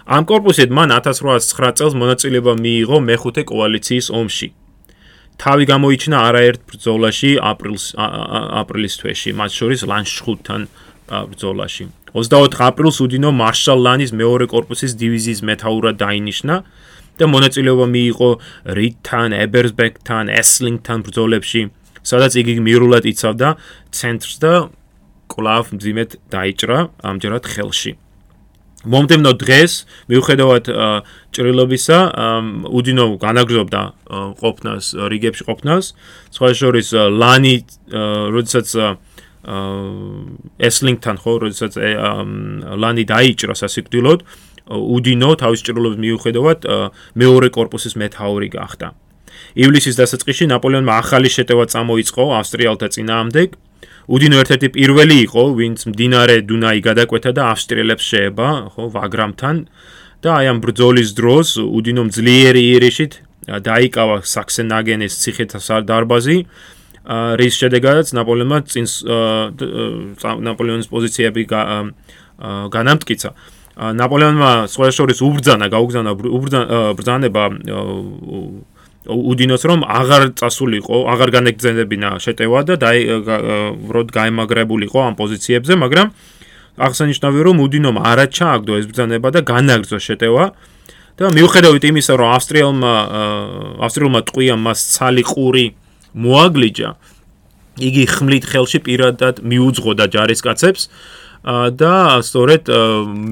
ამ 0.05 0.23
корпуსით 0.29 0.69
მან 0.69 0.89
1809 0.95 1.75
წელს 1.77 1.93
მონაწილეობა 2.01 2.53
მიიღო 2.61 2.97
მეხუთე 3.09 3.41
კოალიციის 3.49 4.07
ომში, 4.19 4.47
თავი 5.41 5.65
გამოიჩინა 5.69 6.17
არაერთ 6.29 6.61
ბრძოლაში 6.69 7.31
აპრილს 7.51 7.85
აპრილის 8.61 8.95
თვეში, 9.01 9.31
მათ 9.39 9.51
შორის 9.59 9.81
ლანშხუთთან 9.89 10.61
ბრძოლაში. 11.31 11.85
24 12.15 12.63
აპრილს 12.63 12.97
უდინო 13.03 13.29
მარშალ 13.35 13.79
ლანის 13.85 14.11
მეორე 14.15 14.45
корпуსის 14.47 14.95
დივიზიის 14.95 15.41
მეთაურად 15.43 15.95
დაინიშნა 15.99 16.55
და 17.19 17.25
მონაწილეობა 17.27 17.85
მიიღო 17.95 18.29
რიტთან, 18.79 19.29
ებერსბეკთან, 19.45 20.31
ესლინგთან 20.31 20.99
ბრძოლებში, 21.03 21.61
სადაც 22.03 22.31
იგი 22.39 22.55
მირულად 22.63 23.03
იცავდა 23.11 23.49
ცენტრს 23.91 24.35
და 24.39 24.53
კლავ 25.31 25.75
მძიმედ 25.75 26.09
დაიჭრა 26.31 26.77
ამჯერად 27.03 27.43
ხელში. 27.51 27.91
მომდენო 28.85 29.31
დღეს 29.41 29.73
მიუხედავად 30.09 30.65
ჭრილობისა 31.35 31.99
უდინო 32.69 33.05
განაგრძობდა 33.21 33.81
ყოფნას 34.41 34.85
რიგებში 35.11 35.43
ყოფნას. 35.49 35.85
სხვა 36.35 36.47
შორის 36.59 36.87
ლანი 37.21 37.55
როდესაც 38.35 38.67
ესლინგთან 40.69 41.15
ხო 41.21 41.31
როდესაც 41.43 41.73
ლანი 42.81 43.03
დაიჭრა 43.05 43.53
სასიკვდილოდ 43.61 44.19
უდინო 44.73 45.29
თავის 45.37 45.61
ჭრილობის 45.65 45.99
მიუხედავად 46.01 46.59
მეორე 47.13 47.47
корпуსის 47.53 47.93
მეთაური 48.01 48.49
გახდა. 48.49 48.97
ივლისის 49.53 49.95
დასაწყისში 49.99 50.45
ნაპოლეონმა 50.49 50.93
ახალი 51.05 51.29
შეტევა 51.29 51.65
წამოიწყო 51.69 52.23
ავსტრიალთა 52.39 52.87
წინააღმდეგ. 52.95 53.49
უდინო 54.05 54.35
ერთ-ერთი 54.45 54.67
პირველი 54.77 55.17
იყო, 55.25 55.43
ვინც 55.57 55.79
მდინარე 55.89 56.35
დუნაი 56.45 56.79
გადაკვეთა 56.85 57.31
და 57.33 57.43
ავსტრიელებს 57.53 58.05
შეება, 58.05 58.47
ხო, 58.73 58.83
ვაგრამთან 58.93 59.55
და 60.21 60.29
აი 60.39 60.45
ამ 60.51 60.57
ბრძოლის 60.61 61.09
დროს 61.17 61.57
უდინომ 61.61 62.07
ძლიერი 62.13 62.63
ირიშით 62.77 63.13
დაიკავა 63.45 64.17
საქსენაგენის 64.25 65.13
ციხეთა 65.21 65.81
დარბაზი. 65.85 66.37
რის 67.05 67.53
შედეგადაც 67.61 68.07
ნაპოლეონმა 68.17 68.57
წინს 68.65 69.05
ნაპოლეონის 70.41 70.89
პოზიციები 70.89 71.41
განამტკიცა. 72.73 73.29
ნაპოლეონმა 73.75 74.51
სხვა 74.71 74.89
შორის 74.89 75.21
უბრძანა, 75.21 75.69
გაუგზავნა 75.69 76.11
უბრძანება 76.15 77.43
უდინოს 79.05 79.63
რომ 79.69 79.81
აღარ 79.85 80.23
წასულიყო, 80.39 80.97
აღარ 81.13 81.29
განეგზენებინა 81.37 82.09
შეტევა 82.25 82.59
და 82.65 82.75
როდ 83.95 84.09
გაემაგრებულიყო 84.17 84.99
ამ 85.07 85.13
პოზიციებზე, 85.19 85.73
მაგრამ 85.77 86.07
აღსანიშნავია 86.75 87.43
რომ 87.47 87.57
უდინომ 87.65 87.95
არა 88.01 88.25
ჩააგდო 88.35 88.71
ეს 88.81 88.85
ბრძანება 88.89 89.27
და 89.31 89.41
განაგრძო 89.45 89.99
შეტევა. 90.01 90.45
და 91.15 91.31
მიუხედავად 91.31 91.83
იმისა 91.87 92.13
რომ 92.19 92.29
ავსტრიელმა 92.35 92.93
ავსტრიელმა 93.87 94.21
ტყვია 94.27 94.55
მას 94.59 94.79
ცალი 94.95 95.23
ყური 95.23 95.65
მოაგლიჯა 96.11 96.89
იგი 97.87 98.03
ხმლით 98.11 98.43
ხელში 98.51 98.79
პირადად 98.83 99.39
მიუძღოდა 99.39 100.05
ჯარისკაცებს 100.11 100.83
და 101.79 101.95
სწორედ 102.19 102.71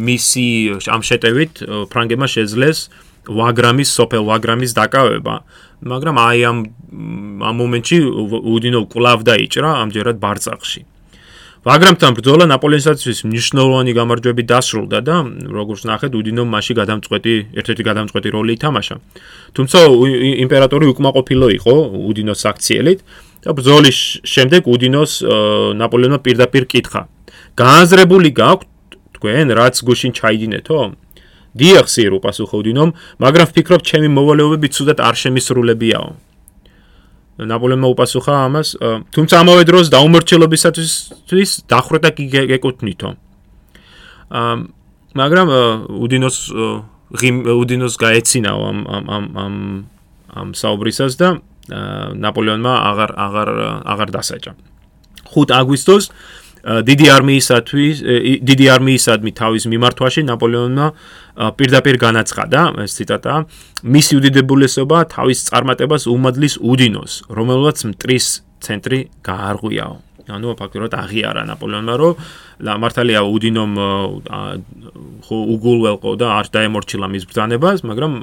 მისი 0.08 0.48
ამ 0.96 1.02
შეტევით 1.04 1.64
ფრანგებმა 1.92 2.28
შეძლეს 2.32 2.88
ვაგრამის 3.28 3.90
სოფელ 3.98 4.24
ვაგრამის 4.30 4.72
დაკავება 4.80 5.36
მაგრამ 5.84 6.16
აი 6.28 6.40
ამ 6.50 6.58
ამ 7.44 7.56
მომენტში 7.64 7.98
უდინო 8.56 8.82
კლავ 8.94 9.24
დაიჭრა 9.28 9.70
ამჯერად 9.84 10.18
ბარწახში 10.24 10.82
ვაგრამთან 11.64 12.16
ბრძოლა 12.18 12.46
ნაპოლეონისათვის 12.52 13.20
მნიშვნელოვანი 13.24 13.92
გამარჯვებით 13.96 14.48
დასრულდა 14.52 15.00
და 15.08 15.16
როგორც 15.48 15.86
ნახეთ 15.88 16.18
უდინომ 16.20 16.50
მასში 16.52 16.74
გადამწყვეტი 16.76 17.36
ერთ-ერთი 17.56 17.84
გადამწყვეტი 17.88 18.30
როლი 18.36 18.52
ითამაშა. 18.60 18.96
თუმცა 19.56 19.78
იმპერატორი 20.44 20.86
უკმაყოფილო 20.92 21.48
იყო 21.64 21.76
უდინოს 22.12 22.42
აქციელით 22.52 23.00
და 23.48 23.50
ბრძოლის 23.56 24.00
შემდეგ 24.28 24.62
უდინოს 24.76 25.12
ნაპოლეონმა 25.80 26.20
პირდაპირ 26.20 26.64
კითხა: 26.68 27.08
"გააზრებული 27.56 28.30
გაქვთ 28.36 28.68
თქვენ 29.16 29.46
რაც 29.56 29.76
გუშინ 29.88 30.12
ჩაიდინეთო?" 30.20 30.80
"დიახ, 31.54 31.86
სირო," 31.90 32.18
პასუხა 32.20 32.56
უდინომ, 32.62 32.90
"მაგრამ 33.24 33.48
ვფიქრობ, 33.50 33.82
ჩემი 33.86 34.08
მოვალეობები 34.18 34.68
ცუდად 34.74 35.00
არ 35.00 35.16
შემისრულებიაო." 35.24 36.10
ნაპოლეონმა 37.34 37.88
უპასუხა 37.94 38.34
ამას, 38.46 38.78
თუმცა 39.10 39.36
ამავე 39.42 39.64
დროს 39.66 39.90
დაუმორჩილობისათვის 39.90 41.50
დახრეთა 41.66 42.10
კი 42.14 42.26
გეკუთვნითო. 42.30 43.10
მაგრამ 45.14 45.48
უდინოს 45.98 46.38
უდინოს 47.14 47.96
გაეცინაო 47.98 48.62
ამ 48.70 48.80
ამ 48.86 49.06
ამ 49.10 49.26
ამ 49.38 49.56
ამ 50.34 50.48
საუბრისას 50.58 51.14
და 51.18 51.42
ნაპოლეონმა 52.18 52.74
აღარ 52.90 53.12
აღარ 53.18 53.50
აღარ 53.86 54.10
დასაჭა. 54.14 54.54
5 55.34 55.54
აგვისტოს 55.54 56.10
დიდი 56.64 57.08
არმიისათვის 57.12 57.96
დიდი 58.48 58.66
არმიისადმი 58.76 59.32
თავის 59.36 59.68
მიმართვაში 59.68 60.22
ნაპოლეონმა 60.30 60.88
პირდაპირ 61.60 62.00
განაცხადა 62.00 62.62
ეს 62.88 62.96
ციტატა 63.00 63.34
მისი 63.84 64.14
უდიდებულესობა 64.24 64.98
თავის 65.12 65.44
წარმატებას 65.52 66.08
უმადლის 66.08 66.56
უდინოს 66.64 67.14
რომელსაც 67.28 67.78
მტრის 67.92 68.28
ცენტრი 68.64 69.00
გაარღვიაო 69.28 69.96
ანუ 70.24 70.56
ფაქტობრივად 70.56 70.94
აღიარა 70.96 71.42
ნაპოლეონმა 71.52 71.96
რომ 72.00 72.14
მართალია 72.80 73.22
უდინომ 73.28 73.72
ხო 75.28 75.38
უგულველყო 75.56 76.12
და 76.16 76.28
არ 76.40 76.48
დაემორჩილა 76.56 77.08
მის 77.12 77.28
ბრძანებას 77.28 77.84
მაგრამ 77.84 78.14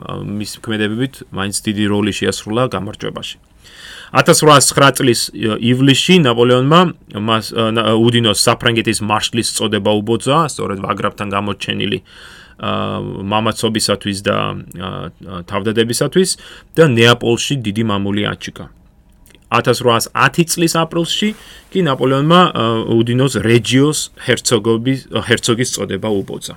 მის 0.41 0.53
ქმედებებით 0.65 1.15
მაინც 1.29 1.57
დიდი 1.69 1.85
როლი 1.93 2.13
შეასრულა 2.17 2.73
გამარჯვებაში 2.73 3.37
1809 4.11 4.99
წლის 4.99 5.21
ივლისში 5.39 6.19
ნაპოლეონმა 6.27 6.81
მას 7.23 7.55
უდინოს 7.55 8.43
საფრანგეთის 8.43 8.99
მარშლის 9.07 9.49
წოდება 9.55 9.95
უბოძა, 10.03 10.51
სწორედ 10.51 10.83
ვაგრაფთან 10.83 11.29
გამოჩენილი 11.31 11.99
მამაცობისათვის 13.31 14.19
და 14.27 14.37
თავდადებისათვის 15.47 16.31
და 16.75 16.85
ნეაპოლში 16.91 17.55
დიდი 17.63 17.85
მამული 17.87 18.27
აჩიკა. 18.35 18.67
1810 19.51 20.51
წლის 20.51 20.75
აპრილში 20.79 21.29
კი 21.71 21.81
ნაპოლეონმა 21.87 22.41
უდინოს 22.99 23.35
რეგიოს 23.47 23.99
ჰერცოგობის 24.27 24.99
ჰერცოგის 25.11 25.71
წოდება 25.75 26.09
უბოძა. 26.11 26.55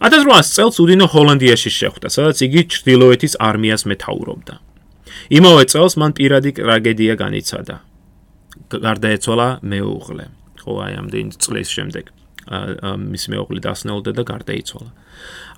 1800 0.00 0.54
წელს 0.56 0.76
უდინო 0.80 1.06
ჰოლანდიაში 1.12 1.70
შეხვდა, 1.70 2.08
სადაც 2.08 2.36
იგი 2.46 2.60
ჩრდილოეთის 2.72 3.36
არმიას 3.36 3.84
მეთაურობდა. 3.90 4.69
იმავე 5.30 5.64
წელს 5.72 5.94
მან 6.00 6.10
პირადი 6.18 6.50
ტრაგედია 6.60 7.14
განიცადა. 7.20 7.76
გარდაეცვალა 8.70 9.48
მეუღლე. 9.62 10.24
ხო, 10.60 10.72
აი 10.84 10.92
ამდენ 11.00 11.26
წლის 11.40 11.68
შემდეგ 11.70 12.04
მის 12.50 13.24
მეუღლე 13.30 13.60
დასნეულდა 13.62 14.10
და 14.16 14.22
გარდაიცვალა. 14.26 14.90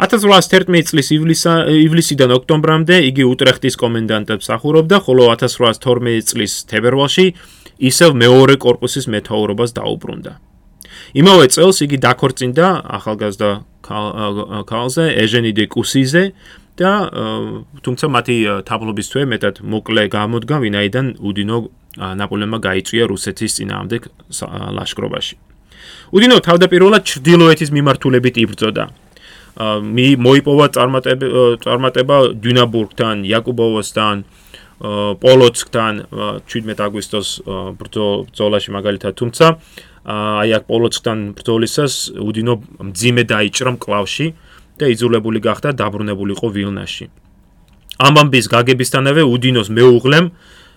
1811 0.02 0.90
წლის 0.90 1.08
ივლისა 1.14 1.52
ივლისიდან 1.72 2.30
ოქტომბრამდე 2.36 2.96
იგი 3.08 3.24
უტრეხტის 3.32 3.78
კომენდანტებს 3.80 4.50
ახურობდა, 4.52 4.96
ხოლო 5.06 5.30
1812 5.32 6.26
წლის 6.28 6.52
თებერვალში 6.68 7.26
ისევ 7.80 8.10
მეორე 8.18 8.54
корпуსის 8.60 9.08
მეთაურობას 9.08 9.72
დაუბრუნდა. 9.78 10.32
იმავე 11.16 11.46
წელს 11.54 11.76
იგი 11.86 11.96
დაქორწინდა 12.02 12.66
ახალგაზრდა 12.98 13.50
ქალზე, 14.68 15.04
ეჟენი 15.22 15.52
დე 15.56 15.64
კუსიზე, 15.72 16.22
და 16.80 16.92
თუმცა 17.84 18.06
მათი 18.08 18.36
თაბლობის 18.64 19.06
თვე 19.12 19.22
მეტად 19.32 19.54
მოკლე 19.60 20.02
გამოდგა, 20.08 20.56
ვინაიდან 20.64 21.06
უდინო 21.20 21.58
ნაპოლეონმა 22.00 22.58
გაიწვია 22.64 23.04
რუსეთის 23.12 23.50
წინააღმდეგ 23.60 24.02
ლაშქრობაში. 24.76 25.34
უდინო 26.16 26.36
თავდაპირველად 26.40 27.02
ჩრდილოეთის 27.04 27.70
მიმართულებით 27.76 28.34
იბრძოდა. 28.44 28.84
მი 29.60 30.06
მოიპოვა 30.16 30.66
წარმატება 30.72 31.28
წარმატება 31.60 32.16
დინაბურგთან, 32.40 33.16
იაკუბოვოსთან, 33.28 34.16
პოლოცკთან 35.22 35.94
17 36.48 36.80
აგვისტოს 36.80 37.28
ბრძოლაში 37.76 38.70
მაგალითად, 38.72 39.12
თუმცა 39.20 39.46
აი 40.08 40.50
აქ 40.56 40.64
პოლოცკთან 40.66 41.18
ბრძოლისას 41.38 41.94
უდინო 42.18 42.54
მძიმე 42.88 43.22
დაიჭრა 43.28 43.70
მკლავში. 43.76 44.26
და 44.78 44.84
იძულებული 44.92 45.38
გახდა 45.42 45.72
დაბრუნებულიყო 45.80 46.48
ვილნაში. 46.56 47.06
ამბამბის 48.02 48.46
გაგებისთანავე 48.54 49.22
უდინოს 49.22 49.68
მეუღლემ 49.68 50.26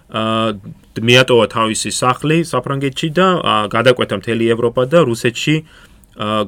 აა 0.05 0.53
მიატოვა 1.01 1.45
თავისი 1.51 1.89
სახლი 1.91 2.37
საფრანგეთში 2.45 3.09
და 3.17 3.27
გადაკვეთა 3.73 4.15
მთელი 4.21 4.45
ევროპა 4.53 4.83
და 4.85 4.99
რუსეთში 5.09 5.55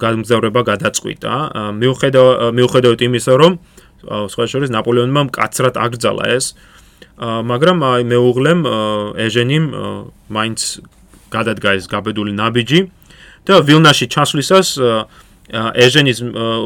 გამგზავრება 0.03 0.61
გადაწყვიტა. 0.71 1.33
მიუხედავ 1.81 2.27
მიუხედავად 2.55 2.99
იმისა, 3.07 3.33
რომ 3.41 3.53
სხვა 4.31 4.45
შორის 4.47 4.69
ნაპოლეონმა 4.71 5.21
მკაცრად 5.27 5.75
აკრძალა 5.75 6.25
ეს 6.37 6.45
მაგრამ 7.17 7.77
აი 7.81 8.01
მეუღლემ 8.13 8.61
ეჟენიმ 9.25 9.65
მაინც 10.31 10.59
გადადგა 11.33 11.69
ეს 11.81 11.85
გაბედული 11.91 12.31
ნაბიჯი 12.37 12.79
და 13.49 13.53
ვილნაში 13.67 14.05
ჩასვლისას 14.13 14.67
ეჟენის 15.53 16.19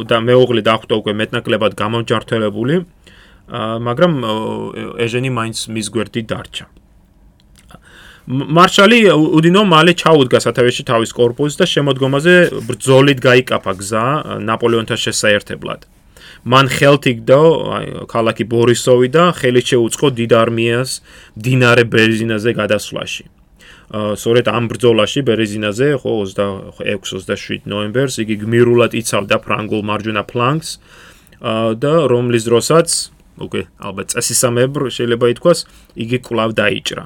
და 0.09 0.17
მეუღლე 0.25 0.61
დახვდა 0.65 0.93
უკვე 1.01 1.13
მეტნაკლებად 1.21 1.73
გამომჯართელებული, 1.77 2.75
მაგრამ 3.87 4.13
ეჟენი 5.05 5.29
მაინც 5.29 5.57
მის 5.69 5.87
გვერდით 5.93 6.25
დარჩა. 6.31 6.65
მარშალი 8.31 9.09
უდინო 9.11 9.65
მალე 9.65 9.93
ჩაუდგა 9.97 10.39
სათავეში 10.45 10.85
თავის 10.85 11.11
корпуს 11.11 11.57
და 11.57 11.65
შემოდგომაზე 11.65 12.35
ბრძოლით 12.69 13.19
გაიკაფა 13.21 13.73
გზა 13.81 14.05
ნაპოლეონთან 14.45 14.99
შესაერთებლად. 15.05 15.89
მან 16.45 16.65
ხელთ 16.73 17.03
იგდო 17.11 17.41
ქალაქი 18.09 18.43
ბორისოვი 18.49 19.09
და 19.13 19.23
ხელით 19.35 19.65
შეუწყო 19.73 20.07
დიდ 20.21 20.31
არმიას 20.41 21.01
დინარე 21.37 21.83
ბერეზინაზე 21.85 22.51
გადასვლაში. 22.61 23.25
სწორედ 23.91 24.47
ამ 24.47 24.67
ბრძოლაში 24.71 25.21
ბერეზინაზე 25.27 25.87
ხო 25.99 26.11
26-27 26.23 27.67
ნოემბერს 27.67 28.15
იგი 28.23 28.35
გმირულად 28.43 28.95
იცავდა 28.95 29.37
ფრანგულ 29.43 29.81
მარჯვენა 29.89 30.23
ფლანგს 30.31 30.69
და 31.83 31.93
რომლის 32.07 32.47
დროსაც 32.47 32.89
უკვე 33.41 33.61
ალბათ 33.81 34.13
წესისამებრ 34.15 34.87
შეიძლება 34.95 35.25
ითქვას 35.35 35.59
იგი 35.99 36.17
კვლავ 36.23 36.49
დაიჭრა. 36.55 37.03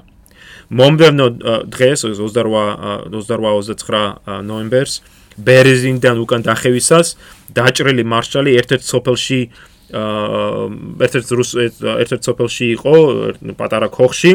მომდევნო 0.66 1.26
დღეს 1.74 2.00
28 2.06 3.10
28-29 3.14 4.46
ნოემბერს 4.50 4.94
ბერეზინიდან 5.38 6.22
უკან 6.26 6.42
დახევისას 6.48 7.08
დაჭრილი 7.54 8.04
მარშალი 8.14 8.52
ერთ-ერთ 8.62 8.84
სოფელში 8.94 9.40
ერთ-ერთ 11.06 11.28
ერთ-ერთ 12.02 12.24
სოფელში 12.26 12.66
იყო 12.78 12.94
პატარა 13.60 13.88
ქოხში 13.94 14.32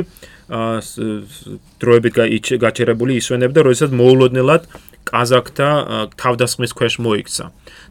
დროებით 0.50 2.14
გაჩერებული 2.58 3.12
ისვენებდა, 3.22 3.60
როდესაც 3.62 3.90
მოულოდნელად 3.94 4.62
კაზაკთა 5.06 5.70
თავდასხმის 6.18 6.72
ქვეშ 6.74 6.94
მოიქცა. 7.06 7.44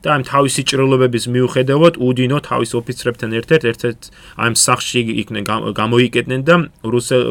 და 0.04 0.08
ამ 0.16 0.24
თავისი 0.24 0.62
ჭრილობების 0.70 1.26
მიუხედავად 1.36 1.94
უდინო 2.00 2.38
თავის 2.40 2.72
ოფიცრებთან 2.80 3.32
ერთად 3.40 3.62
ერთ-ერთ 3.72 4.02
ამ 4.40 4.54
სახში 4.56 5.02
იქნენ 5.24 5.44
გამოიკეტნენ 5.76 6.42
და 6.48 6.56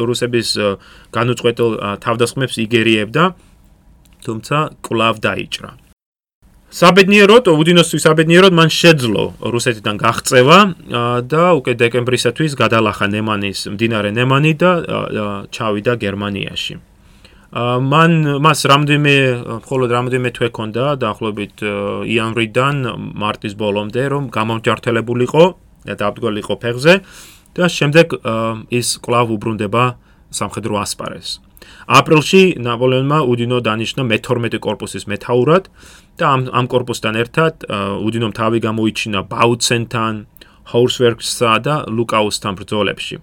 რუსების 0.09 0.49
განუწყვეტელ 1.13 1.71
თავდასხმებს 2.05 2.55
იგერიებდა. 2.65 3.23
თუმცა 4.25 4.57
კლავ 4.83 5.15
დაიჭრა. 5.23 5.88
საბედნიეროდ 6.69 7.47
უდინოსთვის 7.49 8.03
საბედნიეროდ 8.05 8.53
მან 8.53 8.69
შეძლო 8.69 9.23
რუსეთიდან 9.41 9.95
გაღწევა 9.97 10.57
და 11.25 11.43
უკვე 11.57 11.73
დეკემბრისათვის 11.81 12.53
გადალახა 12.59 13.09
ნემანის 13.09 13.73
მდინარე 13.73 14.13
ნემანი 14.13 14.53
და 14.53 14.71
ჩავიდა 15.49 15.97
გერმანიაში. 15.97 16.77
მან 17.89 18.11
მას 18.45 18.59
რამდენიმე 18.69 19.15
მხოლოდ 19.65 19.89
რამდენიმე 19.97 20.29
თვე 20.37 20.47
ჰქონდა 20.53 20.83
დაახლოებით 21.01 21.55
იანვრიდან 22.05 22.75
მარტის 23.17 23.53
ბოლომდე 23.57 24.03
რომ 24.13 24.23
გამომჯართელებულიყო 24.29 25.45
და 25.89 25.93
დაბდგოლიყო 25.97 26.53
ფეხზე 26.61 26.93
და 27.57 27.65
შემდეგ 27.65 28.07
ის 28.69 28.87
კვლავ 29.01 29.27
უბრუნდება 29.33 29.83
სამხედრო 30.29 30.75
ასპარეზს. 30.85 31.41
აპრილში 31.89 32.61
ნაპოლეონმა 32.61 33.19
უდინო 33.25 33.57
დანიშნა 33.65 34.05
მე-12 34.05 34.61
корпуსის 34.61 35.09
მეთაურად 35.09 35.73
და 36.19 36.25
ამ 36.35 36.41
ამ 36.51 36.65
корпуსთან 36.67 37.15
ერთად 37.23 37.53
უდინომ 38.05 38.31
თავი 38.35 38.59
გამოიჩინა 38.67 39.19
ბაუცენთან, 39.31 40.13
ჰაუსვერკსსა 40.69 41.53
და 41.65 41.75
ლუკაუსთან 41.89 42.53
ბრძოლებში. 42.59 43.17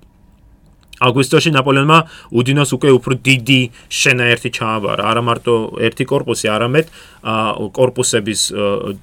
აგვისტოში 0.97 1.51
ნაპოლეონმა 1.53 1.99
უდინოს 2.33 2.71
უკვე 2.73 2.91
უფრო 2.97 3.13
დიდი 3.21 3.61
შენაერთი 3.93 4.49
ჩააბარა, 4.57 5.03
არა 5.13 5.23
მარტო 5.29 5.55
ერთი 5.85 6.05
корпуსი, 6.09 6.49
არამედ 6.49 6.87
корпуსების 7.77 8.41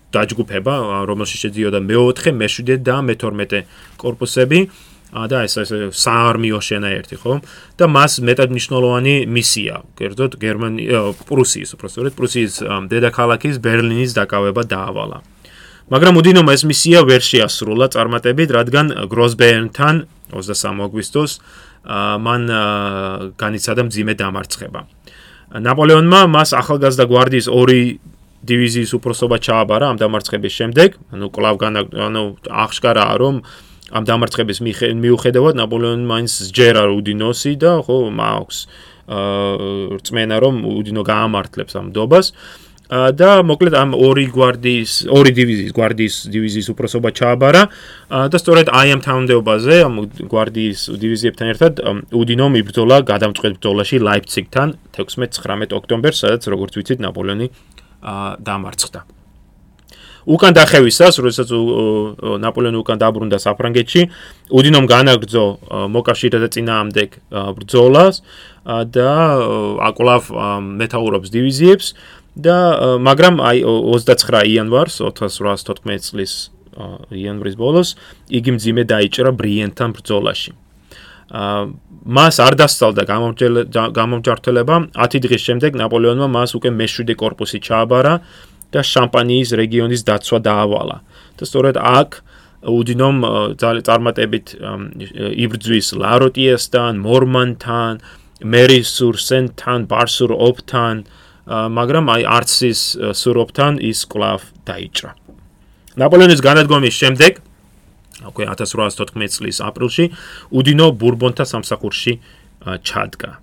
დაჯგუფება, 0.09 0.73
რომელშიც 1.05 1.39
შედიოდა 1.45 1.79
მე-4, 1.85 2.33
მე-7 2.33 2.81
და 2.81 2.97
მე-12 3.05 3.69
корпуსები. 4.01 4.59
და 5.13 5.43
ეს 5.45 5.53
ეს 5.61 5.71
საარმიო 5.93 6.57
შენაერთი 6.57 7.15
ხო? 7.21 7.33
და 7.77 7.85
მას 7.85 8.19
მეტად 8.25 8.49
მნიშვნელოვანი 8.49 9.15
მისია 9.29 9.75
კერძოდ 9.97 10.31
გერმანია 10.41 11.01
პრუსიის 11.29 11.77
უბრალოდ 11.77 12.13
პრუსიის 12.17 12.53
დედაქალაქის 12.89 13.61
ბერლინის 13.61 14.17
დაკავება 14.17 14.65
დაავალა. 14.65 15.21
მაგრამ 15.93 16.17
უდინომა 16.17 16.51
ეს 16.57 16.63
მისია 16.65 16.99
ვერ 17.05 17.21
შეასრულა 17.21 17.87
წარმატებით 17.93 18.49
რადგან 18.57 18.85
გროსბერნთან 19.11 19.95
23 20.33 20.81
აგვისტოს 20.87 21.31
მან 22.25 22.41
განიცადა 23.37 23.81
მძიმე 23.85 24.13
დამარცხება. 24.17 24.81
ნაპოლეონმა 25.61 26.19
მას 26.33 26.57
ახალგაზრდა 26.57 27.05
გვარდიის 27.05 27.47
ორი 27.51 27.99
დივიზიის 28.43 28.91
უფროსობა 28.97 29.37
ჩააბარა 29.39 29.85
ამ 29.93 29.97
დამარცხების 30.01 30.53
შემდეგ. 30.59 30.89
ანუ 31.13 31.27
კლავ 31.29 31.55
ანუ 31.61 32.23
აღშკარაა 32.49 33.15
რომ 33.21 33.35
ამ 33.93 34.03
დამარცხების 34.09 34.59
მიუხედავად 34.97 35.59
ნაპოლეონი 35.61 36.05
მაინც 36.09 36.33
ჯერა 36.49 36.89
უდინოსი 36.97 37.53
და 37.61 37.77
ხო 37.85 37.97
მაქვს 38.09 38.57
აა 38.63 38.93
რწმენა 39.99 40.35
რომ 40.39 40.63
უდინო 40.63 41.03
გაამართლებს 41.03 41.73
ამ 41.75 41.91
დობას. 41.91 42.33
და 42.93 43.41
მოკლედ 43.47 43.73
ამ 43.73 43.95
ორი 43.95 44.27
გვარდიის 44.29 45.07
ორი 45.09 45.31
დივიზიის 45.33 45.71
გვარდიის 45.73 46.15
დივიზიის 46.29 46.67
უპროსობა 46.73 47.09
ჩააბარა. 47.15 47.63
და 48.29 48.37
სწორედ 48.37 48.67
აი 48.69 48.87
ამ 48.93 49.01
თანამდებობაზე 49.07 49.75
ამ 49.87 49.95
გვარდიის 50.29 50.81
დივიზიებთან 51.01 51.47
ერთად 51.53 51.73
უდინომ 52.11 52.53
იბრძოლა 52.61 52.97
გადამწყვეტ 53.07 53.53
ბრძოლაში 53.57 53.97
ლაიფციგთან 53.97 54.67
16-19 54.93 55.73
ოქტომბერს 55.79 56.21
სადაც 56.21 56.41
როგორც 56.53 56.73
ვიცით 56.77 56.99
ნაპოლეონი 57.01 57.47
დამარცხდა 58.45 59.22
უკან 60.25 60.53
დახევისას, 60.55 61.19
როდესაც 61.19 61.49
ნაპოლეონი 62.43 62.77
უკან 62.79 62.97
დაბრუნდა 63.03 63.37
საფრანგეთში, 63.43 64.01
უდინომ 64.53 64.85
განაგრძო 64.87 65.45
მოკავშირეთა 65.91 66.49
წინააღმდეგ 66.55 67.09
ბრძოლას 67.59 68.23
და 68.63 69.11
აკვლავ 69.89 70.23
მეთაურობს 70.79 71.27
დივიზიებს 71.33 71.87
და 72.33 72.57
მაგრამ 73.03 73.43
აი 73.43 73.61
29 73.67 74.47
იანვარს 74.47 74.95
1814 75.05 76.07
წლის 76.07 76.33
იანვრის 77.13 77.55
ბოლოს 77.59 77.93
იგი 78.33 78.57
მძიმე 78.57 78.83
დაიჭრა 78.89 79.31
ბრიენთან 79.37 79.89
ბრძოლაში. 79.93 80.51
მას 82.03 82.35
არ 82.43 82.53
დასწალდა 82.59 83.03
გამომჯართელება 83.95 84.75
10 84.93 85.23
დღის 85.23 85.41
შემდეგ 85.47 85.71
ნაპოლეონმა 85.81 86.27
მას 86.29 86.51
უკვე 86.59 86.69
მე-7 86.77 87.15
корпуსი 87.15 87.57
ჩააბარა 87.63 88.19
და 88.73 88.81
შამპანიის 88.81 89.49
რეგიონის 89.53 90.01
დაცვა 90.03 90.39
დაავალა. 90.49 90.97
და 91.37 91.43
სწორედ 91.45 91.75
აქ 91.77 92.09
უდინომ 92.63 93.17
წარმატებით 93.59 94.47
იბრძვის 95.43 95.87
ლაროტიესთან, 95.99 96.93
მორმანთან, 97.03 97.93
მერისურსენთან, 98.43 99.79
ბარსუროპთან, 99.91 100.95
მაგრამ 101.47 102.05
აი 102.15 102.23
არცის 102.23 102.79
სუროპთან 103.19 103.83
ის 103.83 103.99
კლავ 104.07 104.41
დაიჭრა. 104.63 105.11
ნაპოლეონის 105.99 106.41
განადგომის 106.41 106.95
შემდეგ 106.95 107.33
აკვე 108.23 108.43
1814 108.47 109.35
წლის 109.35 109.57
აპრილში 109.59 110.05
უდინო 110.55 110.87
ბურბონთა 110.95 111.43
სამსახურში 111.43 112.13
ჩადგა. 112.63 113.42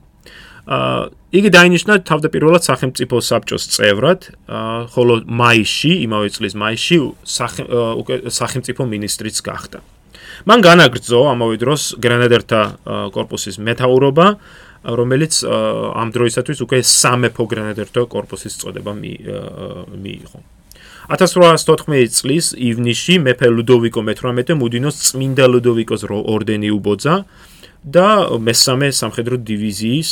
იგი 0.70 1.50
დაინიშნა 1.50 1.94
თავდაპირველად 2.06 2.62
სახელმწიფო 2.62 3.18
საბჭოს 3.18 3.64
წევრად, 3.74 4.20
ხოლო 4.94 5.14
მაისში, 5.26 5.92
იმავე 6.06 6.28
წლის 6.30 6.54
მაისში 6.54 6.96
სახელმწიფო 7.26 8.82
მინისტრიც 8.86 9.36
გახდა. 9.42 9.82
მან 10.46 10.58
განაგრძო 10.62 11.20
ამავე 11.34 11.56
დროს 11.58 11.82
გრენადერთა 11.98 12.60
корпуსის 13.12 13.58
მეთაურობა, 13.58 14.26
რომელიც 14.80 15.42
ამ 15.44 16.08
დროისათვის 16.14 16.58
უკვე 16.64 16.78
სამეფო 16.86 17.44
გრენადერთა 17.50 18.06
корпуსის 18.06 18.54
წოდება 18.62 18.94
მიიღო. 18.94 20.38
1814 21.10 22.14
წლის 22.14 22.54
ივნისში 22.54 23.18
მეფე 23.26 23.48
ლუდოვიკო 23.50 24.00
მე-18 24.06 24.54
მუდინოს 24.54 24.96
წმინდა 25.10 25.44
ლუდოვიკოს 25.50 26.02
ორდენი 26.06 26.70
უბოძა, 26.70 27.14
და 27.84 28.36
მესამე 28.36 28.88
სამხედრო 28.92 29.36
დივიზიის 29.40 30.10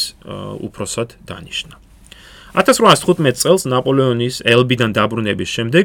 უფროსად 0.65 1.09
დანიშნა. 1.29 1.75
1815 2.57 3.37
წელს 3.45 3.63
ნაპოლეონის 3.69 4.41
ელბიდან 4.49 4.91
დაბრუნების 4.97 5.51
შემდეგ 5.57 5.85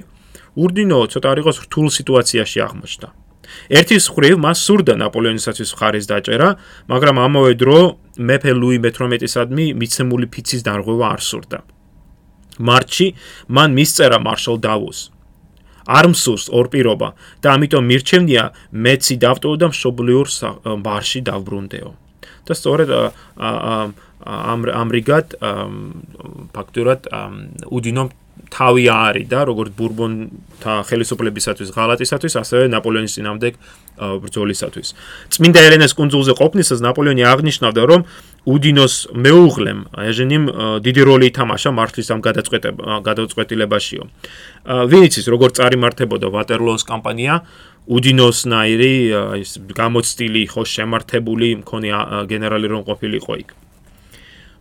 ურდინო 0.55 0.99
ცოტა 1.11 1.27
არ 1.33 1.37
იყოს 1.43 1.57
რთულ 1.67 1.87
სიტუაციაში 1.97 2.59
აღმოჩნდა. 2.63 3.07
ერთის 3.69 4.05
ხრივ 4.09 4.35
მას 4.39 4.57
სურდა 4.65 4.93
ნაპოლეონისაცის 5.03 5.71
ხარის 5.77 6.05
დაჭერა, 6.09 6.49
მაგრამ 6.87 7.15
ამავე 7.19 7.53
დრო 7.59 7.79
მეფე 8.17 8.51
ლუი 8.55 8.77
მე-18-ისადმი 8.79 9.65
მიცემული 9.77 10.25
ფიცის 10.33 10.61
დარღვევა 10.63 11.05
არ 11.13 11.21
სურდა. 11.21 11.59
მარტში 12.57 13.07
მან 13.49 13.69
მისწერა 13.77 14.17
მარშალ 14.23 14.57
დავუს 14.61 15.12
არ 15.87 16.05
მსურს 16.13 16.45
ორ 16.53 16.65
პირობა 16.73 17.09
და 17.43 17.47
ამიტომ 17.55 17.83
მირჩენია 17.91 18.43
მეცი 18.71 19.15
დავტოვო 19.23 19.55
და 19.61 19.67
მშობლიურ 19.73 20.27
ბარში 20.85 21.19
დავბრუნდეო. 21.27 21.89
და 22.43 22.53
სწორედ 22.59 22.89
ამ 23.39 24.59
ამრიგად 24.83 25.27
ფაქტურად 26.55 27.01
უდინომ 27.67 28.07
თავი 28.53 28.85
არის 28.89 29.27
და 29.29 29.39
როგორც 29.49 29.71
ბურბონთა 29.77 30.73
ხელისუფლებისათვის 30.89 31.69
ღალატისათვის, 31.73 32.33
ასევე 32.41 32.63
ნაპოლეონის 32.69 33.15
წინამდებ 33.17 33.53
ბრძოლისათვის. 34.23 34.87
წმინდა 35.33 35.59
ელენეს 35.67 35.93
კონძულზე 35.97 36.33
ყოფნისას 36.37 36.79
ნაპოლეონი 36.85 37.23
აღნიშნავდა, 37.33 37.81
რომ 37.89 38.01
უდინოს 38.43 38.95
მეუღლემ 39.15 39.81
ეჟენიმ 40.03 40.43
დიდი 40.83 41.01
როლი 41.07 41.25
ითამაშა 41.31 41.71
მართვის 41.79 42.07
ამ 42.11 42.19
გადაწყვეტილებაშიო. 43.07 44.03
ვინც 44.91 45.13
ის 45.19 45.25
როგორც 45.31 45.53
წარიმართებოდა 45.63 46.27
ვატერლოოს 46.27 46.83
კამპანია, 46.83 47.33
უდინოსნაირი 47.87 48.95
ის 49.39 49.51
გამოცდილი 49.63 50.41
ხო 50.51 50.61
შემართებული 50.75 51.47
მქონი 51.63 51.89
გენერალი 52.27 52.67
რომ 52.67 52.81
ყოფილიყო 52.83 53.33
იქ. 53.43 53.49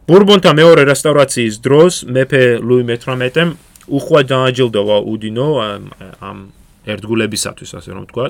ბურბონთა 0.07 0.51
მეორე 0.63 0.83
რესტავრაციის 0.87 1.55
დროს 1.63 1.95
მეფე 2.07 2.43
ლუი 2.63 2.83
მე-18-ემ 2.87 3.51
უხვა 3.87 4.21
დააჯილდოვა 4.31 4.97
უდინო 5.11 5.49
ამ 6.23 6.39
ერთგულებისათვის, 6.87 7.71
ასე 7.79 7.91
რომ 7.95 8.07
ვთქვა. 8.07 8.27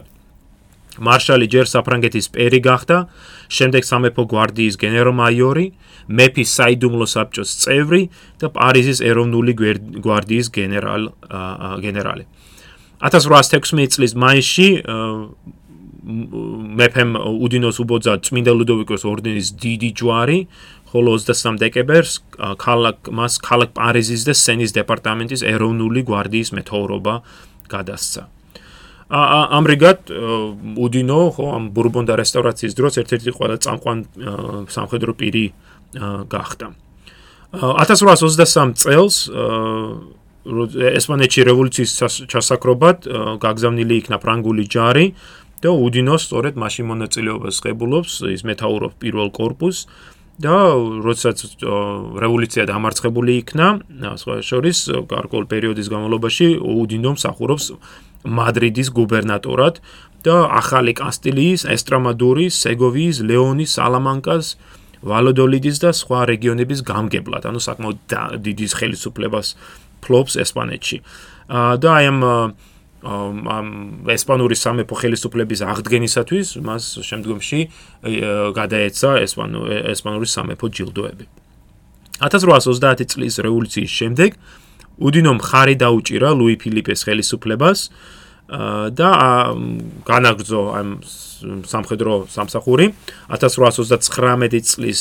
მარშალი 1.01 1.47
ჯერ 1.49 1.67
საფრანგეთის 1.71 2.27
პერი 2.35 2.61
გახდა, 2.61 3.09
შემდეგ 3.49 3.83
სამეფო 3.87 4.23
გვარდიის 4.29 4.77
გენერალ-მაიორი, 4.83 5.67
მეფის 6.13 6.51
საიდუმლო 6.59 7.07
საბჭოს 7.09 7.51
წევრი 7.63 8.03
და 8.43 8.53
პარიზის 8.53 9.01
ეროვნული 9.01 9.53
გვარდიის 10.05 10.53
გენერალ 10.53 11.13
გენერალი. 11.81 12.25
1816 13.01 13.97
წლის 13.97 14.13
მაისში 14.15 14.69
მეფემ 16.03 17.11
უდინოს 17.15 17.79
უბოძა 17.79 18.19
წმინდა 18.27 18.53
ლუდოვიკოს 18.59 19.07
ორდენის 19.07 19.49
დიდი 19.55 19.91
ჯვარი, 19.95 20.39
ხოლო 20.91 21.15
23 21.17 21.63
დეკემბერს 21.63 22.13
ქალაქ 22.59 23.09
მას 23.09 23.39
ქალაქ 23.39 23.71
პარიზის 23.73 24.27
და 24.27 24.35
სენის 24.35 24.75
დეპარტამენტის 24.77 25.47
ეროვნული 25.47 26.03
გვარდიის 26.03 26.51
მეთაურობა 26.59 27.15
გადასცა. 27.71 28.42
ამრიგად 29.13 30.09
უდინო 30.81 31.21
ხო 31.37 31.45
ამ 31.53 31.65
ბურბონდა 31.77 32.17
რესტავრაციის 32.17 32.73
დროს 32.73 32.97
ერთ-ერთი 33.03 33.31
ყველა 33.37 33.57
წამყვან 33.61 33.99
სამხედრო 34.73 35.13
პირი 35.21 35.53
გახდა. 36.33 36.73
1823 37.53 38.73
წელს 38.81 39.17
ესპანეთში 40.97 41.41
რევოლუციის 41.45 41.93
ჩასაკრობად 42.33 43.05
გაგზავნილი 43.45 43.95
იქნა 44.01 44.17
ფრანგული 44.17 44.65
ჯარი 44.65 45.13
და 45.63 45.71
უდინო 45.71 46.17
სწორედ 46.19 46.57
მაშინ 46.59 46.89
მონაწილეობას 46.91 47.61
ღებულობს, 47.63 48.13
ის 48.33 48.43
მეთაურობს 48.49 48.97
პირველ 48.99 49.29
корпуს 49.31 49.87
და 50.43 50.75
როდესაც 51.05 51.63
რევოლუცია 52.19 52.65
დამარცხებული 52.67 53.37
იქნა, 53.45 53.67
სხვა 54.19 54.41
შორის 54.43 54.79
გარკვეულ 55.07 55.47
პერიოდის 55.53 55.87
განმავლობაში 55.93 56.49
უდინო 56.59 57.15
მსახურობს 57.15 57.65
მადრიდის 58.25 58.89
გუბერნატორად 58.95 59.81
და 60.23 60.37
ახალი 60.55 60.95
კასტილიის, 60.95 61.67
ესტრამადურის, 61.67 62.55
სეგოვიის, 62.63 63.23
ლეონის, 63.27 63.75
სალამანკას, 63.79 64.57
ვალოდოლიდის 65.03 65.83
და 65.83 65.91
სხვა 65.91 66.21
რეგიონების 66.31 66.83
გამგებლად, 66.87 67.47
ანუ 67.51 67.61
საკმაოდ 67.63 67.99
დიდი 68.47 68.67
ხელისუფლებას 68.71 69.57
ფლობს 70.03 70.39
ესპანეთში. 70.39 71.03
და 71.83 71.89
აი 71.99 72.07
ამ 72.07 72.21
ამ 73.03 73.69
ესპანური 74.15 74.55
სამეფო 74.55 74.95
ხელისუფლების 74.95 75.61
აღდგენისათვის 75.67 76.63
მას 76.63 77.03
შემდგომში 77.03 77.61
გადაეცა 78.55 79.11
ესპანური 79.27 80.27
სამეფო 80.31 80.67
ჯილდოები. 80.71 81.27
1830 82.23 83.11
წლის 83.11 83.35
რევოლუციის 83.43 83.91
შემდეგ 83.91 84.39
უდინომ 85.03 85.39
ხარი 85.43 85.77
დაუჭირა 85.83 86.31
ლუი 86.39 86.57
ფილიპეს 86.63 87.05
ხელისუფლებას 87.07 87.91
და 88.99 89.11
განაგრძო 90.05 90.63
ამ 90.77 90.89
სამხედრო 91.67 92.29
სამსახური 92.31 92.87
1839 93.33 94.69
წლის 94.73 95.01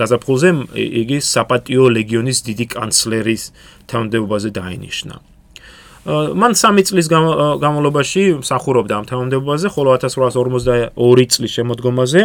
გაზაფხულზე 0.00 0.50
იგი 0.74 1.18
საპატიო 1.20 1.84
ლეგიონის 1.96 2.38
დიდი 2.48 2.66
კანცლერის 2.74 3.42
თანამდებობაზე 3.90 4.50
დაინიშნა. 4.56 5.14
მან 6.08 6.54
3 6.56 6.80
წლის 6.88 7.08
განმავლობაში 7.12 8.40
მსახურობდა 8.40 8.94
ამ 9.00 9.04
თანამდებობაზე, 9.04 9.68
ხოლო 9.68 10.00
1842 10.00 11.26
წლის 11.28 11.52
შემოდგომაზე 11.60 12.20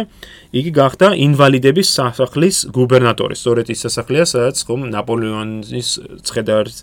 იგი 0.56 0.70
გახდა 0.72 1.12
ინვალიდების 1.12 1.88
სასახლის 1.92 2.72
გუბერნატორი. 2.72 3.36
სწორედ 3.36 3.66
ის 3.68 3.84
სასახლეა, 3.84 4.24
სადაც 4.24 4.56
ხომ 4.64 4.80
ნაპოლეონის 4.96 5.88
ცხედარს 6.24 6.76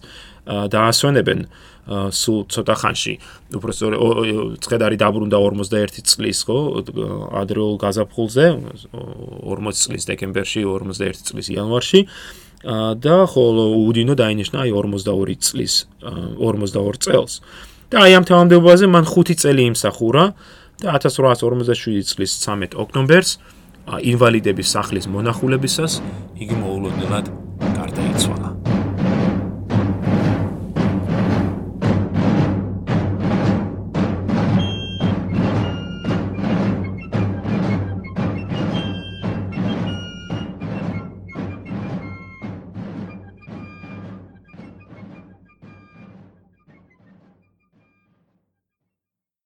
დაასვენებენ 0.45 1.39
სულ 2.13 2.39
ცოტა 2.53 2.75
ხანში. 2.77 3.13
უბრალოდ 3.57 4.61
ცხედარი 4.61 4.95
დაბრუნდა 5.01 5.37
51 5.41 6.05
წლის, 6.05 6.39
ხო, 6.45 6.59
ადრეულ 7.41 7.75
გაზაფხულზე, 7.81 8.45
40 9.41 9.75
წლის 9.81 10.03
დეკემბერში, 10.07 10.61
51 10.61 11.25
წლის 11.25 11.47
იანვარში. 11.57 12.05
და 12.63 13.17
ხოლო 13.27 13.65
უდინო 13.87 14.15
დაინიშნა 14.15 14.57
აი 14.63 14.71
42 14.71 15.35
წლის 15.43 15.73
42 16.39 16.97
წელს. 17.03 17.33
და 17.91 17.97
აი 18.07 18.11
ამ 18.17 18.25
თანამდებობაზე 18.25 18.85
მან 18.87 19.05
5 19.05 19.35
წელი 19.35 19.63
იმსახურა 19.75 20.23
და 20.81 20.87
1857 20.95 22.07
წლის 22.07 22.31
13 22.39 22.79
ოქტომბერს 22.79 23.31
ინვალიდების 23.83 24.67
სახლის 24.73 25.05
მონახულებისას 25.11 25.99
იგი 26.39 26.55
მოულოდნელად 26.55 27.25
გარდაიცვალა. 27.75 28.52